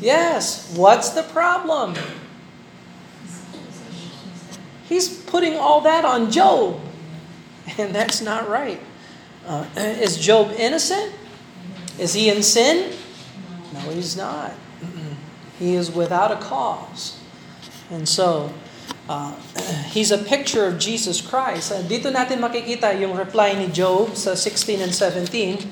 Yes. 0.02 0.74
What's 0.76 1.10
the 1.10 1.24
problem? 1.24 1.96
He's 4.88 5.10
putting 5.10 5.58
all 5.58 5.82
that 5.82 6.06
on 6.06 6.32
Job. 6.32 6.80
And 7.78 7.94
that's 7.94 8.22
not 8.22 8.48
right. 8.48 8.80
Uh, 9.46 9.66
is 9.76 10.18
Job 10.18 10.52
innocent? 10.58 11.14
Is 12.00 12.14
he 12.14 12.30
in 12.30 12.44
sin? 12.44 12.94
No, 13.74 13.80
he's 13.92 14.16
not. 14.16 14.54
He 15.60 15.76
is 15.76 15.92
without 15.92 16.32
a 16.32 16.38
cause. 16.38 17.20
And 17.90 18.08
so, 18.08 18.54
Uh, 19.08 19.32
he's 19.96 20.12
a 20.12 20.18
picture 20.20 20.68
of 20.68 20.78
Jesus 20.78 21.24
Christ. 21.24 21.72
Uh, 21.72 21.80
dito 21.88 22.12
natin 22.12 22.44
makikita 22.44 22.92
yung 23.00 23.16
reply 23.16 23.56
ni 23.56 23.72
Job 23.72 24.12
sa 24.20 24.36
16 24.36 24.84
and 24.84 24.92
17. 24.92 25.64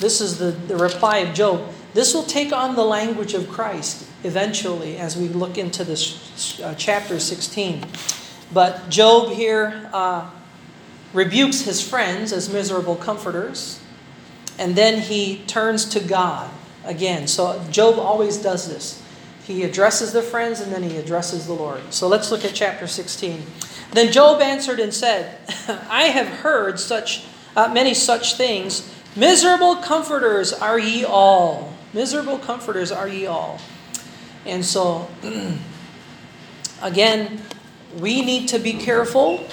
This 0.00 0.24
is 0.24 0.40
the, 0.40 0.56
the 0.66 0.76
reply 0.76 1.20
of 1.20 1.36
Job. 1.36 1.60
This 1.94 2.14
will 2.14 2.24
take 2.24 2.52
on 2.52 2.74
the 2.74 2.84
language 2.84 3.34
of 3.34 3.48
Christ 3.48 4.06
eventually 4.24 4.96
as 4.96 5.16
we 5.16 5.28
look 5.28 5.56
into 5.56 5.84
this 5.84 6.60
uh, 6.60 6.74
chapter 6.76 7.18
16. 7.18 7.84
But 8.52 8.88
Job 8.88 9.32
here 9.32 9.88
uh, 9.92 10.30
rebukes 11.12 11.62
his 11.62 11.86
friends 11.86 12.32
as 12.32 12.52
miserable 12.52 12.96
comforters, 12.96 13.80
and 14.58 14.74
then 14.76 15.00
he 15.02 15.42
turns 15.46 15.84
to 15.86 16.00
God 16.00 16.50
again. 16.84 17.26
So 17.26 17.64
Job 17.70 17.98
always 17.98 18.38
does 18.38 18.68
this. 18.68 19.02
He 19.44 19.62
addresses 19.62 20.12
the 20.12 20.20
friends 20.20 20.60
and 20.60 20.70
then 20.70 20.82
he 20.82 20.98
addresses 20.98 21.46
the 21.46 21.54
Lord. 21.54 21.80
So 21.94 22.06
let's 22.06 22.30
look 22.30 22.44
at 22.44 22.54
chapter 22.54 22.86
16. 22.86 23.42
Then 23.92 24.12
Job 24.12 24.42
answered 24.42 24.78
and 24.78 24.92
said, 24.92 25.38
I 25.88 26.04
have 26.04 26.26
heard 26.26 26.78
such 26.78 27.24
uh, 27.56 27.72
many 27.72 27.94
such 27.94 28.34
things. 28.34 28.94
Miserable 29.16 29.76
comforters 29.76 30.52
are 30.52 30.78
ye 30.78 31.02
all. 31.02 31.72
Miserable 31.92 32.38
comforters 32.38 32.92
are 32.92 33.08
ye 33.08 33.26
all. 33.26 33.60
And 34.44 34.64
so, 34.64 35.08
again, 36.82 37.42
we 37.96 38.24
need 38.24 38.48
to 38.48 38.58
be 38.58 38.74
careful 38.74 39.44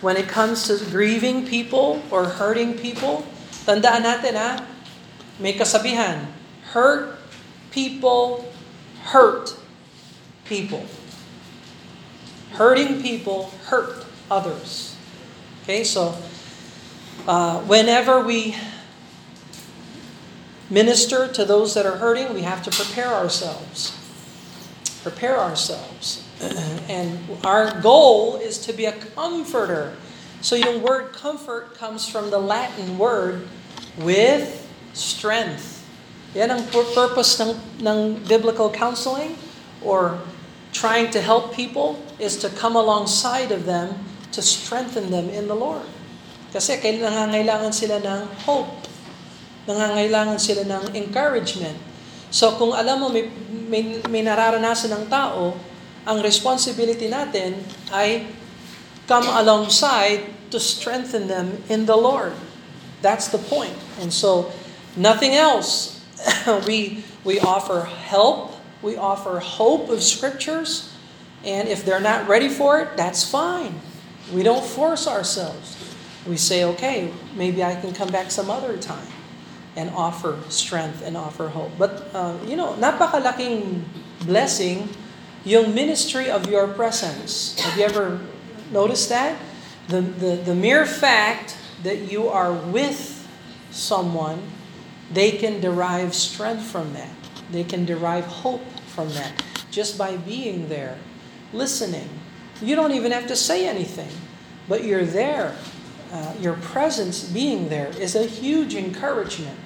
when 0.00 0.16
it 0.16 0.28
comes 0.28 0.68
to 0.68 0.78
grieving 0.90 1.46
people 1.46 2.02
or 2.10 2.24
hurting 2.24 2.78
people. 2.78 3.26
Tandaan 3.64 4.04
natin 4.04 4.36
ha, 4.36 4.64
may 5.40 5.56
kasabihan, 5.56 6.28
hurt 6.72 7.18
people 7.70 8.48
hurt 9.04 9.56
people. 10.44 10.84
Hurting 12.52 13.02
people 13.02 13.52
hurt 13.66 14.04
others. 14.30 14.96
Okay, 15.62 15.84
so 15.84 16.16
uh, 17.26 17.60
whenever 17.64 18.20
we 18.20 18.56
minister 20.70 21.28
to 21.28 21.44
those 21.44 21.74
that 21.74 21.86
are 21.86 21.96
hurting, 21.96 22.34
we 22.34 22.42
have 22.42 22.62
to 22.64 22.70
prepare 22.70 23.08
ourselves. 23.08 23.96
Prepare 25.02 25.38
ourselves. 25.38 26.24
and 26.88 27.18
our 27.44 27.80
goal 27.80 28.36
is 28.36 28.58
to 28.58 28.72
be 28.72 28.84
a 28.84 28.92
comforter. 28.92 29.96
So 30.40 30.54
yung 30.54 30.82
word 30.82 31.12
comfort 31.12 31.74
comes 31.74 32.08
from 32.08 32.30
the 32.30 32.38
Latin 32.38 32.98
word 32.98 33.48
with 33.98 34.66
strength. 34.94 35.82
Yan 36.34 36.50
ang 36.50 36.62
purpose 36.70 37.40
ng, 37.40 37.56
ng 37.82 38.22
biblical 38.28 38.70
counseling 38.70 39.34
or 39.82 40.20
trying 40.72 41.10
to 41.10 41.20
help 41.20 41.54
people 41.54 41.98
is 42.18 42.36
to 42.36 42.48
come 42.50 42.76
alongside 42.76 43.50
of 43.50 43.64
them 43.64 44.04
to 44.32 44.42
strengthen 44.42 45.10
them 45.10 45.28
in 45.30 45.48
the 45.48 45.56
Lord. 45.56 45.86
Kasi 46.52 46.78
nangangailangan 46.80 47.72
sila 47.72 47.98
ng 48.00 48.22
hope. 48.44 48.87
Nangangailangan 49.68 50.40
sila 50.40 50.64
ng 50.64 50.96
encouragement. 50.96 51.76
So 52.32 52.56
kung 52.56 52.72
alam 52.72 53.04
mo 53.04 53.12
may, 53.12 53.28
may, 53.68 54.00
may 54.08 54.24
nararanasan 54.24 54.96
ng 54.96 55.04
tao, 55.12 55.52
ang 56.08 56.24
responsibility 56.24 57.12
natin 57.12 57.60
ay 57.92 58.24
come 59.04 59.28
alongside 59.28 60.24
to 60.48 60.56
strengthen 60.56 61.28
them 61.28 61.60
in 61.68 61.84
the 61.84 61.96
Lord. 61.96 62.32
That's 63.04 63.28
the 63.28 63.36
point. 63.36 63.76
And 64.00 64.08
so 64.08 64.56
nothing 64.96 65.36
else. 65.36 66.00
we 66.66 67.04
we 67.22 67.36
offer 67.38 67.84
help, 67.84 68.56
we 68.80 68.96
offer 68.96 69.38
hope 69.38 69.92
of 69.92 70.00
scriptures, 70.00 70.88
and 71.44 71.68
if 71.68 71.84
they're 71.84 72.02
not 72.02 72.26
ready 72.26 72.48
for 72.48 72.80
it, 72.80 72.96
that's 72.96 73.22
fine. 73.22 73.78
We 74.32 74.42
don't 74.42 74.64
force 74.64 75.06
ourselves. 75.06 75.76
We 76.26 76.40
say, 76.40 76.64
okay, 76.74 77.12
maybe 77.36 77.62
I 77.62 77.76
can 77.76 77.92
come 77.92 78.08
back 78.08 78.32
some 78.32 78.50
other 78.50 78.76
time 78.76 79.17
and 79.76 79.90
offer 79.90 80.38
strength 80.48 81.02
and 81.04 81.16
offer 81.16 81.48
hope. 81.48 81.72
But, 81.78 82.08
uh, 82.14 82.36
you 82.46 82.56
know, 82.56 82.74
napakalaking 82.74 83.82
blessing 84.24 84.88
yung 85.44 85.74
ministry 85.74 86.30
of 86.30 86.50
your 86.50 86.68
presence. 86.68 87.58
Have 87.60 87.78
you 87.78 87.84
ever 87.84 88.20
noticed 88.72 89.08
that? 89.08 89.38
The, 89.88 90.00
the, 90.00 90.36
the 90.36 90.54
mere 90.54 90.84
fact 90.84 91.56
that 91.82 92.10
you 92.10 92.28
are 92.28 92.52
with 92.52 93.26
someone, 93.70 94.42
they 95.12 95.32
can 95.32 95.60
derive 95.60 96.14
strength 96.14 96.64
from 96.64 96.92
that. 96.94 97.10
They 97.50 97.64
can 97.64 97.84
derive 97.84 98.24
hope 98.24 98.64
from 98.86 99.08
that 99.10 99.42
just 99.70 99.96
by 99.96 100.16
being 100.16 100.68
there, 100.68 100.98
listening. 101.52 102.08
You 102.60 102.74
don't 102.74 102.92
even 102.92 103.12
have 103.12 103.26
to 103.28 103.36
say 103.36 103.68
anything, 103.68 104.10
but 104.68 104.84
you're 104.84 105.06
there 105.06 105.54
uh, 106.12 106.34
your 106.40 106.54
presence 106.54 107.24
being 107.24 107.68
there 107.68 107.88
is 107.98 108.14
a 108.14 108.24
huge 108.24 108.74
encouragement 108.74 109.58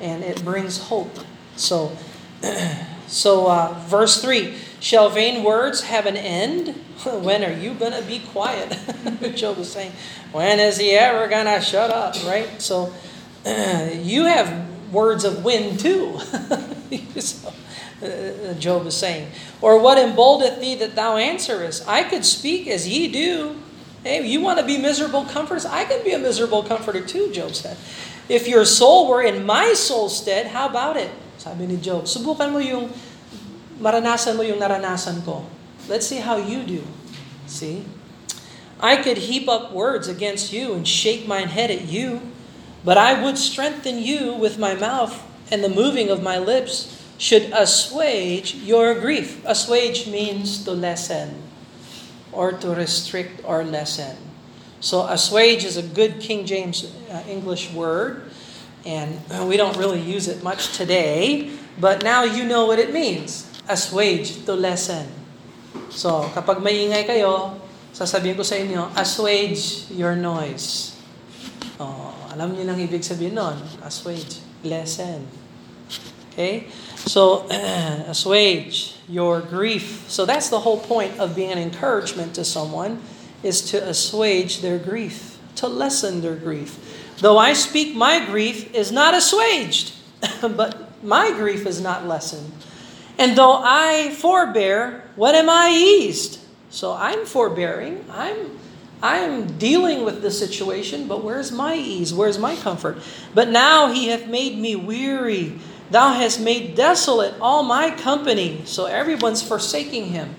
and 0.00 0.22
it 0.22 0.44
brings 0.44 0.78
hope. 0.78 1.18
So, 1.56 1.96
so 3.06 3.46
uh, 3.48 3.74
verse 3.86 4.20
3 4.22 4.54
Shall 4.80 5.08
vain 5.08 5.42
words 5.42 5.84
have 5.84 6.04
an 6.04 6.16
end? 6.16 6.68
when 7.04 7.42
are 7.42 7.52
you 7.52 7.74
going 7.74 7.92
to 7.92 8.02
be 8.02 8.18
quiet? 8.18 8.78
Job 9.34 9.56
was 9.56 9.72
saying, 9.72 9.92
When 10.32 10.60
is 10.60 10.76
he 10.76 10.90
ever 10.92 11.26
going 11.26 11.46
to 11.46 11.60
shut 11.60 11.90
up? 11.90 12.14
Right? 12.26 12.60
So, 12.60 12.92
you 13.46 14.24
have 14.24 14.92
words 14.92 15.24
of 15.24 15.44
wind 15.44 15.80
too. 15.80 16.18
so, 17.18 17.52
uh, 18.02 18.54
Job 18.54 18.86
is 18.86 18.96
saying, 18.96 19.28
Or 19.62 19.80
what 19.80 19.96
emboldeneth 19.98 20.60
thee 20.60 20.74
that 20.76 20.94
thou 20.94 21.16
answerest? 21.16 21.88
I 21.88 22.02
could 22.02 22.24
speak 22.24 22.68
as 22.68 22.86
ye 22.86 23.10
do. 23.10 23.56
Hey, 24.04 24.20
you 24.28 24.44
want 24.44 24.60
to 24.60 24.66
be 24.68 24.76
miserable 24.76 25.24
comforters? 25.24 25.64
I 25.64 25.88
can 25.88 26.04
be 26.04 26.12
a 26.12 26.20
miserable 26.20 26.62
comforter 26.62 27.00
too, 27.00 27.32
Job 27.32 27.56
said. 27.56 27.80
If 28.28 28.44
your 28.46 28.68
soul 28.68 29.08
were 29.08 29.24
in 29.24 29.48
my 29.48 29.72
soul's 29.72 30.12
stead, 30.12 30.52
how 30.52 30.68
about 30.68 31.00
it? 31.00 31.08
Sabi 31.40 31.64
ni 31.64 31.80
Job, 31.80 32.04
subukan 32.04 32.52
mo 32.52 32.60
yung, 32.60 32.92
maranasan 33.80 34.36
mo 34.36 34.44
yung 34.44 34.60
naranasan 34.60 35.24
ko. 35.24 35.48
Let's 35.88 36.04
see 36.04 36.20
how 36.20 36.36
you 36.36 36.68
do. 36.68 36.84
See? 37.48 37.88
I 38.76 39.00
could 39.00 39.24
heap 39.24 39.48
up 39.48 39.72
words 39.72 40.04
against 40.04 40.52
you 40.52 40.76
and 40.76 40.84
shake 40.84 41.24
mine 41.24 41.48
head 41.48 41.72
at 41.72 41.88
you, 41.88 42.20
but 42.84 43.00
I 43.00 43.16
would 43.16 43.40
strengthen 43.40 44.04
you 44.04 44.36
with 44.36 44.60
my 44.60 44.76
mouth, 44.76 45.16
and 45.48 45.64
the 45.64 45.72
moving 45.72 46.12
of 46.12 46.20
my 46.20 46.36
lips 46.36 46.92
should 47.16 47.48
assuage 47.56 48.52
your 48.60 48.92
grief. 49.00 49.40
Assuage 49.48 50.04
means 50.04 50.60
to 50.68 50.76
lessen 50.76 51.43
or 52.34 52.52
to 52.52 52.74
restrict 52.74 53.40
or 53.46 53.62
lessen. 53.62 54.18
So 54.84 55.08
assuage 55.08 55.64
is 55.64 55.80
a 55.80 55.86
good 55.86 56.20
King 56.20 56.44
James 56.44 56.84
uh, 57.08 57.24
English 57.24 57.72
word, 57.72 58.28
and 58.84 59.16
we 59.48 59.56
don't 59.56 59.76
really 59.78 60.02
use 60.02 60.28
it 60.28 60.42
much 60.42 60.76
today, 60.76 61.48
but 61.80 62.04
now 62.04 62.26
you 62.26 62.44
know 62.44 62.66
what 62.66 62.78
it 62.78 62.92
means. 62.92 63.48
Assuage, 63.64 64.44
to 64.44 64.52
lessen. 64.52 65.08
So 65.88 66.28
kapag 66.36 66.60
maingay 66.60 67.08
kayo, 67.08 67.56
sasabihin 67.96 68.36
ko 68.36 68.44
sa 68.44 68.60
inyo, 68.60 68.92
assuage 68.92 69.88
your 69.88 70.12
noise. 70.12 70.98
Oh, 71.80 72.12
alam 72.30 72.52
niyo 72.52 72.68
nang 72.68 72.78
ibig 72.78 73.00
sabihin 73.00 73.40
nun. 73.40 73.56
Assuage, 73.80 74.42
lessen. 74.60 75.24
Okay? 76.34 76.68
So, 77.06 77.46
uh, 77.50 78.04
assuage 78.08 78.96
your 79.08 79.40
grief. 79.40 80.04
So 80.08 80.24
that's 80.24 80.48
the 80.48 80.60
whole 80.60 80.80
point 80.80 81.18
of 81.20 81.36
being 81.36 81.50
an 81.52 81.58
encouragement 81.58 82.34
to 82.36 82.44
someone 82.44 83.02
is 83.42 83.60
to 83.70 83.88
assuage 83.88 84.62
their 84.62 84.78
grief, 84.78 85.38
to 85.56 85.68
lessen 85.68 86.22
their 86.22 86.34
grief. 86.34 87.14
Though 87.18 87.38
I 87.38 87.52
speak, 87.52 87.94
my 87.94 88.24
grief 88.24 88.74
is 88.74 88.90
not 88.90 89.14
assuaged, 89.14 89.92
but 90.40 91.02
my 91.04 91.30
grief 91.30 91.66
is 91.66 91.80
not 91.80 92.06
lessened. 92.06 92.50
And 93.18 93.36
though 93.36 93.60
I 93.62 94.14
forbear, 94.14 95.04
what 95.14 95.34
am 95.34 95.48
I 95.48 95.70
eased? 95.70 96.40
So 96.70 96.92
I'm 96.92 97.24
forbearing. 97.26 98.04
I'm 98.10 98.58
I'm 99.02 99.58
dealing 99.58 100.02
with 100.02 100.22
the 100.22 100.30
situation, 100.30 101.06
but 101.06 101.22
where's 101.22 101.52
my 101.52 101.74
ease? 101.74 102.14
Where's 102.14 102.38
my 102.38 102.56
comfort? 102.56 102.96
But 103.34 103.50
now 103.50 103.92
he 103.92 104.08
hath 104.08 104.26
made 104.26 104.56
me 104.56 104.76
weary. 104.76 105.58
Thou 105.90 106.14
hast 106.14 106.40
made 106.40 106.74
desolate 106.74 107.34
all 107.40 107.62
my 107.62 107.90
company. 107.90 108.62
So 108.64 108.86
everyone's 108.86 109.42
forsaking 109.42 110.06
him. 110.06 110.34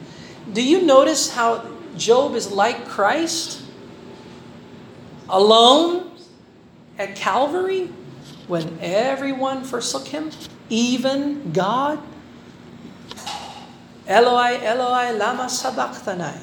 Do 0.51 0.61
you 0.61 0.81
notice 0.81 1.33
how 1.33 1.65
Job 1.97 2.35
is 2.35 2.51
like 2.51 2.85
Christ, 2.85 3.63
alone 5.29 6.11
at 6.99 7.15
Calvary 7.15 7.89
when 8.47 8.77
everyone 8.81 9.63
forsook 9.63 10.07
him, 10.07 10.31
even 10.69 11.51
God. 11.51 11.99
Eloi, 14.05 14.61
Eloi, 14.61 15.17
lama 15.17 15.49
sabachthani. 15.49 16.37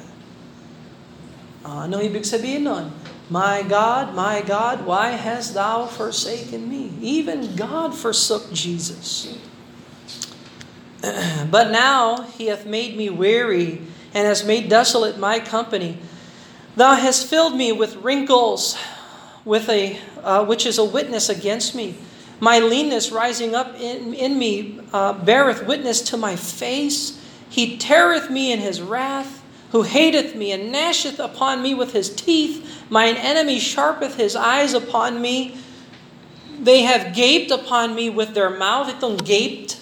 Uh, 1.63 1.87
anong 1.87 2.03
ibig 2.03 2.27
sabihin 2.27 2.67
nun? 2.67 2.91
My 3.33 3.63
God, 3.63 4.13
my 4.13 4.43
God, 4.43 4.85
why 4.85 5.09
hast 5.09 5.55
thou 5.55 5.87
forsaken 5.87 6.69
me? 6.69 6.93
Even 7.01 7.55
God 7.55 7.95
forsook 7.95 8.53
Jesus. 8.53 9.35
but 11.01 11.71
now 11.71 12.21
he 12.37 12.45
hath 12.45 12.67
made 12.67 12.95
me 12.95 13.09
weary 13.09 13.81
and 14.13 14.27
has 14.27 14.45
made 14.45 14.69
desolate 14.69 15.17
my 15.17 15.39
company. 15.39 15.97
Thou 16.75 16.93
hast 16.93 17.25
filled 17.25 17.55
me 17.55 17.71
with 17.71 17.95
wrinkles, 17.95 18.77
with 19.45 19.67
a 19.67 19.97
uh, 20.21 20.45
which 20.45 20.67
is 20.67 20.77
a 20.77 20.85
witness 20.85 21.27
against 21.27 21.73
me. 21.73 21.95
My 22.39 22.59
leanness 22.59 23.11
rising 23.11 23.55
up 23.55 23.73
in, 23.79 24.13
in 24.13 24.37
me 24.37 24.79
uh, 24.93 25.13
beareth 25.13 25.65
witness 25.65 26.03
to 26.03 26.17
my 26.17 26.35
face. 26.35 27.19
He 27.49 27.79
teareth 27.79 28.29
me 28.29 28.51
in 28.51 28.59
his 28.59 28.79
wrath, 28.79 29.42
who 29.73 29.81
hateth 29.81 30.37
me 30.37 30.53
and 30.53 30.69
gnasheth 30.69 31.17
upon 31.17 31.61
me 31.65 31.73
with 31.73 31.93
his 31.97 32.13
teeth. 32.13 32.61
Mine 32.93 33.17
enemy 33.17 33.57
sharpeth 33.57 34.15
his 34.21 34.37
eyes 34.37 34.77
upon 34.77 35.19
me. 35.19 35.57
They 36.61 36.83
have 36.85 37.17
gaped 37.17 37.49
upon 37.49 37.97
me 37.97 38.07
with 38.13 38.37
their 38.37 38.53
mouth. 38.53 38.87
Itong 38.93 39.17
gaped 39.25 39.81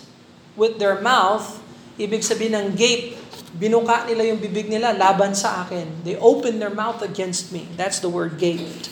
with 0.56 0.80
their 0.80 0.99
mouth, 1.04 1.60
ibig 1.99 2.23
sabihin 2.23 2.56
ng 2.56 2.80
gape, 2.80 3.19
binuka 3.60 4.08
nila 4.08 4.32
yung 4.32 4.39
bibig 4.39 4.71
nila 4.71 4.95
laban 4.95 5.36
sa 5.36 5.67
akin. 5.67 6.08
They 6.08 6.15
opened 6.15 6.63
their 6.63 6.71
mouth 6.71 7.04
against 7.04 7.51
me. 7.51 7.67
That's 7.75 7.99
the 7.99 8.08
word 8.08 8.39
gaped. 8.39 8.88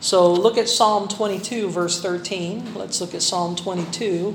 So 0.00 0.32
look 0.32 0.56
at 0.56 0.72
Psalm 0.72 1.04
22, 1.08 1.68
verse 1.68 2.00
13. 2.00 2.72
Let's 2.72 2.96
look 3.00 3.12
at 3.12 3.20
Psalm 3.20 3.56
22, 3.56 4.32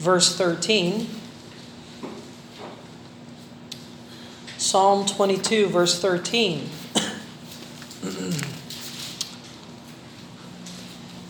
verse 0.00 0.32
13. 0.40 1.21
Psalm 4.62 5.04
22, 5.04 5.66
verse 5.66 6.00
13. 6.00 6.70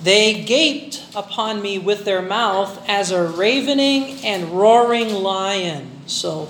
They 0.03 0.43
gaped 0.43 1.03
upon 1.15 1.63
me 1.63 1.79
with 1.79 2.05
their 2.05 2.21
mouth 2.21 2.85
as 2.89 3.11
a 3.11 3.27
ravening 3.27 4.25
and 4.25 4.51
roaring 4.51 5.15
lion. 5.15 5.91
So, 6.07 6.49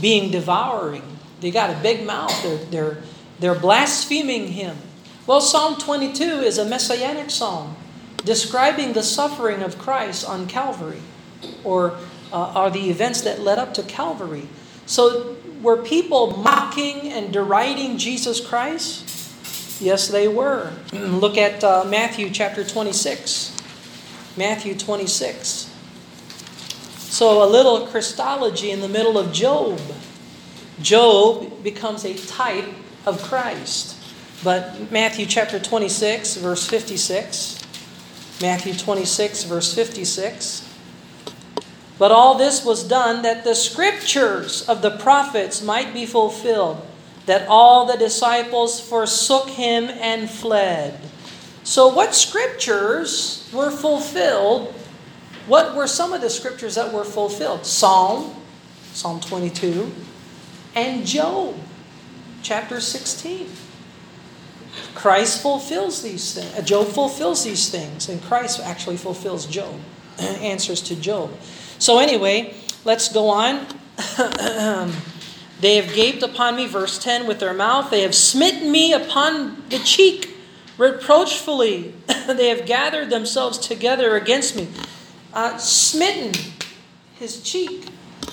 being 0.00 0.30
devouring. 0.30 1.02
They 1.40 1.50
got 1.50 1.68
a 1.68 1.82
big 1.82 2.06
mouth. 2.06 2.42
They're, 2.42 2.64
they're, 2.66 3.02
they're 3.38 3.54
blaspheming 3.54 4.48
him. 4.52 4.78
Well, 5.26 5.40
Psalm 5.40 5.76
22 5.76 6.24
is 6.24 6.56
a 6.56 6.64
messianic 6.64 7.30
psalm 7.30 7.76
describing 8.24 8.94
the 8.94 9.02
suffering 9.02 9.62
of 9.62 9.78
Christ 9.78 10.26
on 10.26 10.46
Calvary 10.46 11.02
or 11.62 11.98
uh, 12.32 12.36
are 12.36 12.70
the 12.70 12.88
events 12.88 13.20
that 13.22 13.40
led 13.40 13.58
up 13.58 13.74
to 13.74 13.82
Calvary. 13.82 14.48
So, 14.86 15.36
were 15.62 15.76
people 15.76 16.36
mocking 16.38 17.12
and 17.12 17.32
deriding 17.32 17.98
Jesus 17.98 18.44
Christ? 18.44 19.80
Yes, 19.80 20.08
they 20.08 20.28
were. 20.28 20.72
Look 20.92 21.38
at 21.38 21.62
uh, 21.62 21.84
Matthew 21.88 22.30
chapter 22.30 22.64
26. 22.64 23.56
Matthew 24.36 24.76
26. 24.76 25.70
So, 26.98 27.44
a 27.44 27.48
little 27.48 27.86
Christology 27.86 28.70
in 28.70 28.80
the 28.80 28.88
middle 28.88 29.18
of 29.18 29.32
Job. 29.32 29.80
Job 30.80 31.62
becomes 31.62 32.04
a 32.04 32.14
type 32.14 32.68
of 33.06 33.22
Christ. 33.22 33.96
But 34.42 34.90
Matthew 34.90 35.26
chapter 35.26 35.60
26, 35.60 36.36
verse 36.36 36.66
56. 36.66 37.62
Matthew 38.40 38.74
26, 38.74 39.44
verse 39.44 39.72
56. 39.74 40.71
But 42.02 42.10
all 42.10 42.34
this 42.34 42.64
was 42.64 42.82
done 42.82 43.22
that 43.22 43.44
the 43.44 43.54
scriptures 43.54 44.68
of 44.68 44.82
the 44.82 44.90
prophets 44.90 45.62
might 45.62 45.94
be 45.94 46.04
fulfilled, 46.04 46.84
that 47.26 47.46
all 47.46 47.86
the 47.86 47.96
disciples 47.96 48.80
forsook 48.80 49.48
him 49.48 49.84
and 49.84 50.28
fled. 50.28 50.98
So, 51.62 51.86
what 51.86 52.12
scriptures 52.12 53.48
were 53.52 53.70
fulfilled? 53.70 54.74
What 55.46 55.76
were 55.76 55.86
some 55.86 56.12
of 56.12 56.20
the 56.20 56.28
scriptures 56.28 56.74
that 56.74 56.92
were 56.92 57.04
fulfilled? 57.04 57.64
Psalm, 57.64 58.34
Psalm 58.92 59.20
22, 59.20 59.94
and 60.74 61.06
Job, 61.06 61.54
chapter 62.42 62.80
16. 62.80 63.46
Christ 64.94 65.42
fulfills 65.42 66.02
these 66.02 66.34
things. 66.34 66.68
Job 66.68 66.88
fulfills 66.88 67.44
these 67.44 67.70
things, 67.70 68.08
and 68.08 68.22
Christ 68.22 68.60
actually 68.60 68.96
fulfills 68.96 69.46
Job, 69.46 69.74
answers 70.18 70.80
to 70.82 70.96
Job. 70.96 71.30
So, 71.78 71.98
anyway, 71.98 72.54
let's 72.84 73.12
go 73.12 73.28
on. 73.28 73.66
they 75.60 75.76
have 75.76 75.94
gaped 75.94 76.22
upon 76.22 76.56
me, 76.56 76.66
verse 76.66 76.98
10, 76.98 77.26
with 77.26 77.40
their 77.40 77.54
mouth. 77.54 77.90
They 77.90 78.02
have 78.02 78.14
smitten 78.14 78.70
me 78.70 78.92
upon 78.92 79.68
the 79.68 79.78
cheek 79.78 80.36
reproachfully. 80.78 81.94
they 82.26 82.48
have 82.48 82.66
gathered 82.66 83.10
themselves 83.10 83.58
together 83.58 84.16
against 84.16 84.56
me. 84.56 84.68
Uh, 85.32 85.56
smitten 85.56 86.32
his 87.18 87.42
cheek. 87.42 87.88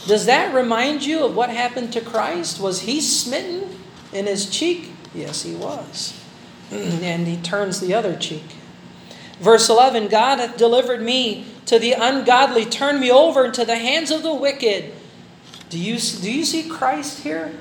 Does 0.07 0.25
that 0.25 0.53
remind 0.53 1.05
you 1.05 1.25
of 1.25 1.35
what 1.35 1.49
happened 1.49 1.93
to 1.93 2.01
Christ? 2.01 2.59
Was 2.59 2.81
he 2.81 3.01
smitten 3.01 3.69
in 4.11 4.25
his 4.25 4.49
cheek? 4.49 4.91
Yes, 5.13 5.43
he 5.43 5.55
was. 5.55 6.18
Mm, 6.69 7.01
and 7.01 7.27
he 7.27 7.38
turns 7.38 7.79
the 7.79 7.93
other 7.93 8.15
cheek. 8.15 8.55
Verse 9.39 9.69
11 9.69 10.10
God 10.10 10.39
hath 10.39 10.58
delivered 10.58 11.01
me 11.01 11.45
to 11.65 11.79
the 11.79 11.93
ungodly, 11.93 12.65
turned 12.65 12.99
me 12.99 13.12
over 13.12 13.45
into 13.45 13.65
the 13.65 13.77
hands 13.77 14.12
of 14.12 14.23
the 14.23 14.34
wicked. 14.34 14.93
Do 15.69 15.79
you, 15.79 15.97
do 15.97 16.32
you 16.32 16.45
see 16.45 16.67
Christ 16.67 17.23
here? 17.23 17.53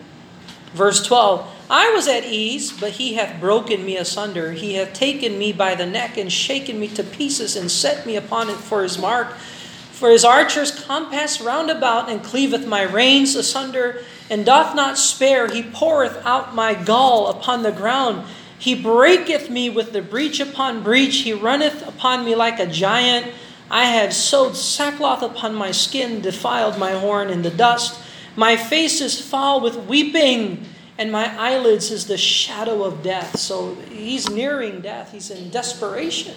Verse 0.73 1.05
12 1.05 1.55
I 1.71 1.91
was 1.91 2.09
at 2.09 2.25
ease, 2.25 2.73
but 2.73 2.93
he 2.93 3.15
hath 3.15 3.41
broken 3.41 3.85
me 3.85 3.97
asunder. 3.97 4.53
He 4.53 4.75
hath 4.75 4.95
taken 4.95 5.39
me 5.39 5.53
by 5.53 5.75
the 5.75 5.85
neck 5.85 6.17
and 6.17 6.33
shaken 6.33 6.81
me 6.81 6.89
to 6.89 7.05
pieces 7.05 7.57
and 7.57 7.71
set 7.71 8.07
me 8.07 8.17
upon 8.17 8.49
it 8.49 8.57
for 8.57 8.83
his 8.83 8.99
mark. 8.99 9.35
For 9.35 10.11
his 10.11 10.25
archers 10.25 10.71
compass 10.71 11.41
round 11.41 11.71
about 11.71 12.09
and 12.09 12.23
cleaveth 12.23 12.67
my 12.67 12.83
reins 12.83 13.35
asunder 13.35 14.03
and 14.31 14.47
doth 14.47 14.75
not 14.75 14.97
spare. 14.97 15.49
He 15.49 15.63
poureth 15.63 16.25
out 16.25 16.55
my 16.55 16.73
gall 16.73 17.27
upon 17.27 17.63
the 17.63 17.73
ground. 17.73 18.25
He 18.59 18.75
breaketh 18.75 19.49
me 19.49 19.71
with 19.71 19.93
the 19.93 20.03
breach 20.03 20.41
upon 20.41 20.83
breach. 20.83 21.19
He 21.19 21.33
runneth 21.33 21.87
upon 21.87 22.25
me 22.25 22.35
like 22.35 22.59
a 22.59 22.67
giant. 22.67 23.33
I 23.71 23.85
have 23.85 24.13
sewed 24.13 24.57
sackcloth 24.57 25.23
upon 25.23 25.55
my 25.55 25.71
skin, 25.71 26.21
defiled 26.21 26.79
my 26.79 26.93
horn 26.93 27.31
in 27.31 27.43
the 27.43 27.51
dust. 27.51 28.01
My 28.35 28.57
face 28.57 29.01
is 29.01 29.21
foul 29.21 29.61
with 29.61 29.77
weeping, 29.87 30.65
and 30.97 31.13
my 31.13 31.37
eyelids 31.39 31.91
is 31.91 32.07
the 32.07 32.17
shadow 32.17 32.83
of 32.83 33.03
death. 33.03 33.39
So 33.39 33.75
he's 33.91 34.29
nearing 34.29 34.81
death. 34.81 35.13
He's 35.13 35.31
in 35.31 35.51
desperation. 35.51 36.35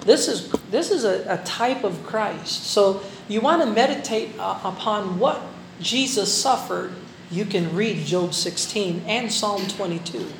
This 0.00 0.28
is 0.28 0.50
this 0.70 0.90
is 0.90 1.04
a, 1.04 1.24
a 1.28 1.42
type 1.44 1.84
of 1.84 2.04
Christ. 2.04 2.64
So 2.64 3.00
you 3.28 3.40
want 3.40 3.62
to 3.62 3.66
meditate 3.70 4.38
uh, 4.38 4.60
upon 4.62 5.18
what 5.18 5.40
Jesus 5.80 6.32
suffered. 6.32 6.92
You 7.30 7.44
can 7.46 7.74
read 7.74 8.04
Job 8.04 8.34
16 8.34 9.04
and 9.06 9.32
Psalm 9.32 9.66
22. 9.66 10.30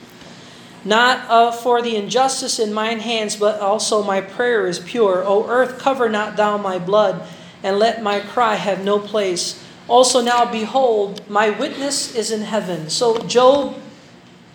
Not 0.84 1.24
uh, 1.30 1.50
for 1.50 1.80
the 1.80 1.96
injustice 1.96 2.58
in 2.58 2.74
mine 2.74 3.00
hands, 3.00 3.36
but 3.36 3.60
also 3.60 4.02
my 4.02 4.20
prayer 4.20 4.66
is 4.66 4.78
pure. 4.78 5.24
O 5.24 5.48
earth, 5.48 5.78
cover 5.78 6.08
not 6.08 6.36
thou 6.36 6.58
my 6.58 6.78
blood, 6.78 7.26
and 7.62 7.78
let 7.78 8.02
my 8.02 8.20
cry 8.20 8.56
have 8.56 8.84
no 8.84 8.98
place. 8.98 9.64
Also 9.88 10.20
now, 10.20 10.44
behold, 10.50 11.28
my 11.28 11.50
witness 11.50 12.14
is 12.14 12.30
in 12.30 12.42
heaven. 12.42 12.90
So 12.90 13.18
Job 13.26 13.76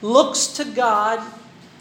looks 0.02 0.48
to 0.48 0.66
God 0.66 1.20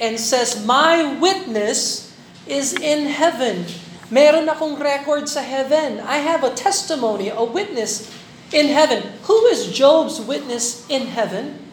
and 0.00 0.18
says, 0.18 0.64
My 0.64 1.18
witness 1.18 2.16
is 2.46 2.72
in 2.72 3.06
heaven. 3.08 3.66
Meron 4.10 4.48
akong 4.48 4.80
record 4.80 5.28
sa 5.28 5.42
heaven. 5.42 6.00
I 6.00 6.18
have 6.24 6.44
a 6.44 6.54
testimony, 6.54 7.28
a 7.28 7.44
witness 7.44 8.08
in 8.52 8.68
heaven. 8.68 9.04
Who 9.24 9.46
is 9.46 9.72
Job's 9.72 10.20
witness 10.20 10.88
in 10.88 11.08
heaven? 11.08 11.67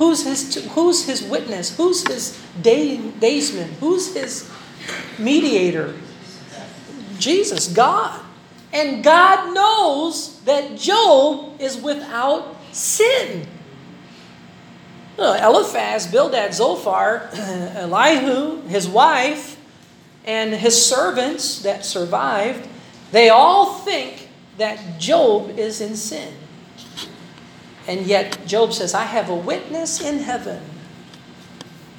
Who's 0.00 0.24
his, 0.24 0.54
who's 0.72 1.04
his 1.04 1.22
witness? 1.22 1.76
Who's 1.76 2.08
his 2.08 2.42
day, 2.62 2.96
daysman? 2.96 3.70
Who's 3.80 4.14
his 4.14 4.50
mediator? 5.18 5.94
Jesus, 7.18 7.68
God. 7.68 8.18
And 8.72 9.04
God 9.04 9.52
knows 9.52 10.40
that 10.44 10.78
Job 10.78 11.60
is 11.60 11.76
without 11.76 12.56
sin. 12.72 13.46
Eliphaz, 15.18 16.06
Bildad, 16.06 16.54
Zophar, 16.54 17.28
Elihu, 17.34 18.62
his 18.68 18.88
wife, 18.88 19.58
and 20.24 20.54
his 20.54 20.82
servants 20.82 21.60
that 21.60 21.84
survived, 21.84 22.66
they 23.12 23.28
all 23.28 23.74
think 23.80 24.30
that 24.56 24.98
Job 24.98 25.58
is 25.58 25.82
in 25.82 25.94
sin. 25.94 26.32
And 27.86 28.06
yet, 28.06 28.46
Job 28.46 28.72
says, 28.72 28.94
I 28.94 29.04
have 29.04 29.28
a 29.30 29.34
witness 29.34 30.00
in 30.00 30.20
heaven. 30.20 30.62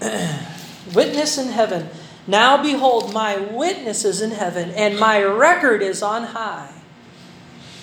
witness 0.93 1.37
in 1.37 1.49
heaven. 1.49 1.89
Now 2.27 2.61
behold, 2.61 3.13
my 3.13 3.37
witness 3.37 4.05
is 4.05 4.21
in 4.21 4.31
heaven, 4.31 4.71
and 4.71 4.99
my 4.99 5.23
record 5.23 5.81
is 5.81 6.03
on 6.03 6.23
high. 6.23 6.71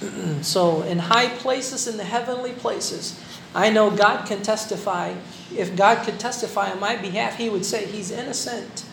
so, 0.42 0.82
in 0.82 0.98
high 0.98 1.28
places, 1.28 1.88
in 1.88 1.96
the 1.96 2.04
heavenly 2.04 2.52
places, 2.52 3.20
I 3.54 3.70
know 3.70 3.90
God 3.90 4.26
can 4.26 4.42
testify. 4.42 5.14
If 5.54 5.76
God 5.76 6.04
could 6.04 6.20
testify 6.20 6.70
on 6.70 6.80
my 6.80 6.96
behalf, 6.96 7.36
He 7.36 7.50
would 7.50 7.64
say, 7.64 7.86
He's 7.86 8.10
innocent. 8.10 8.84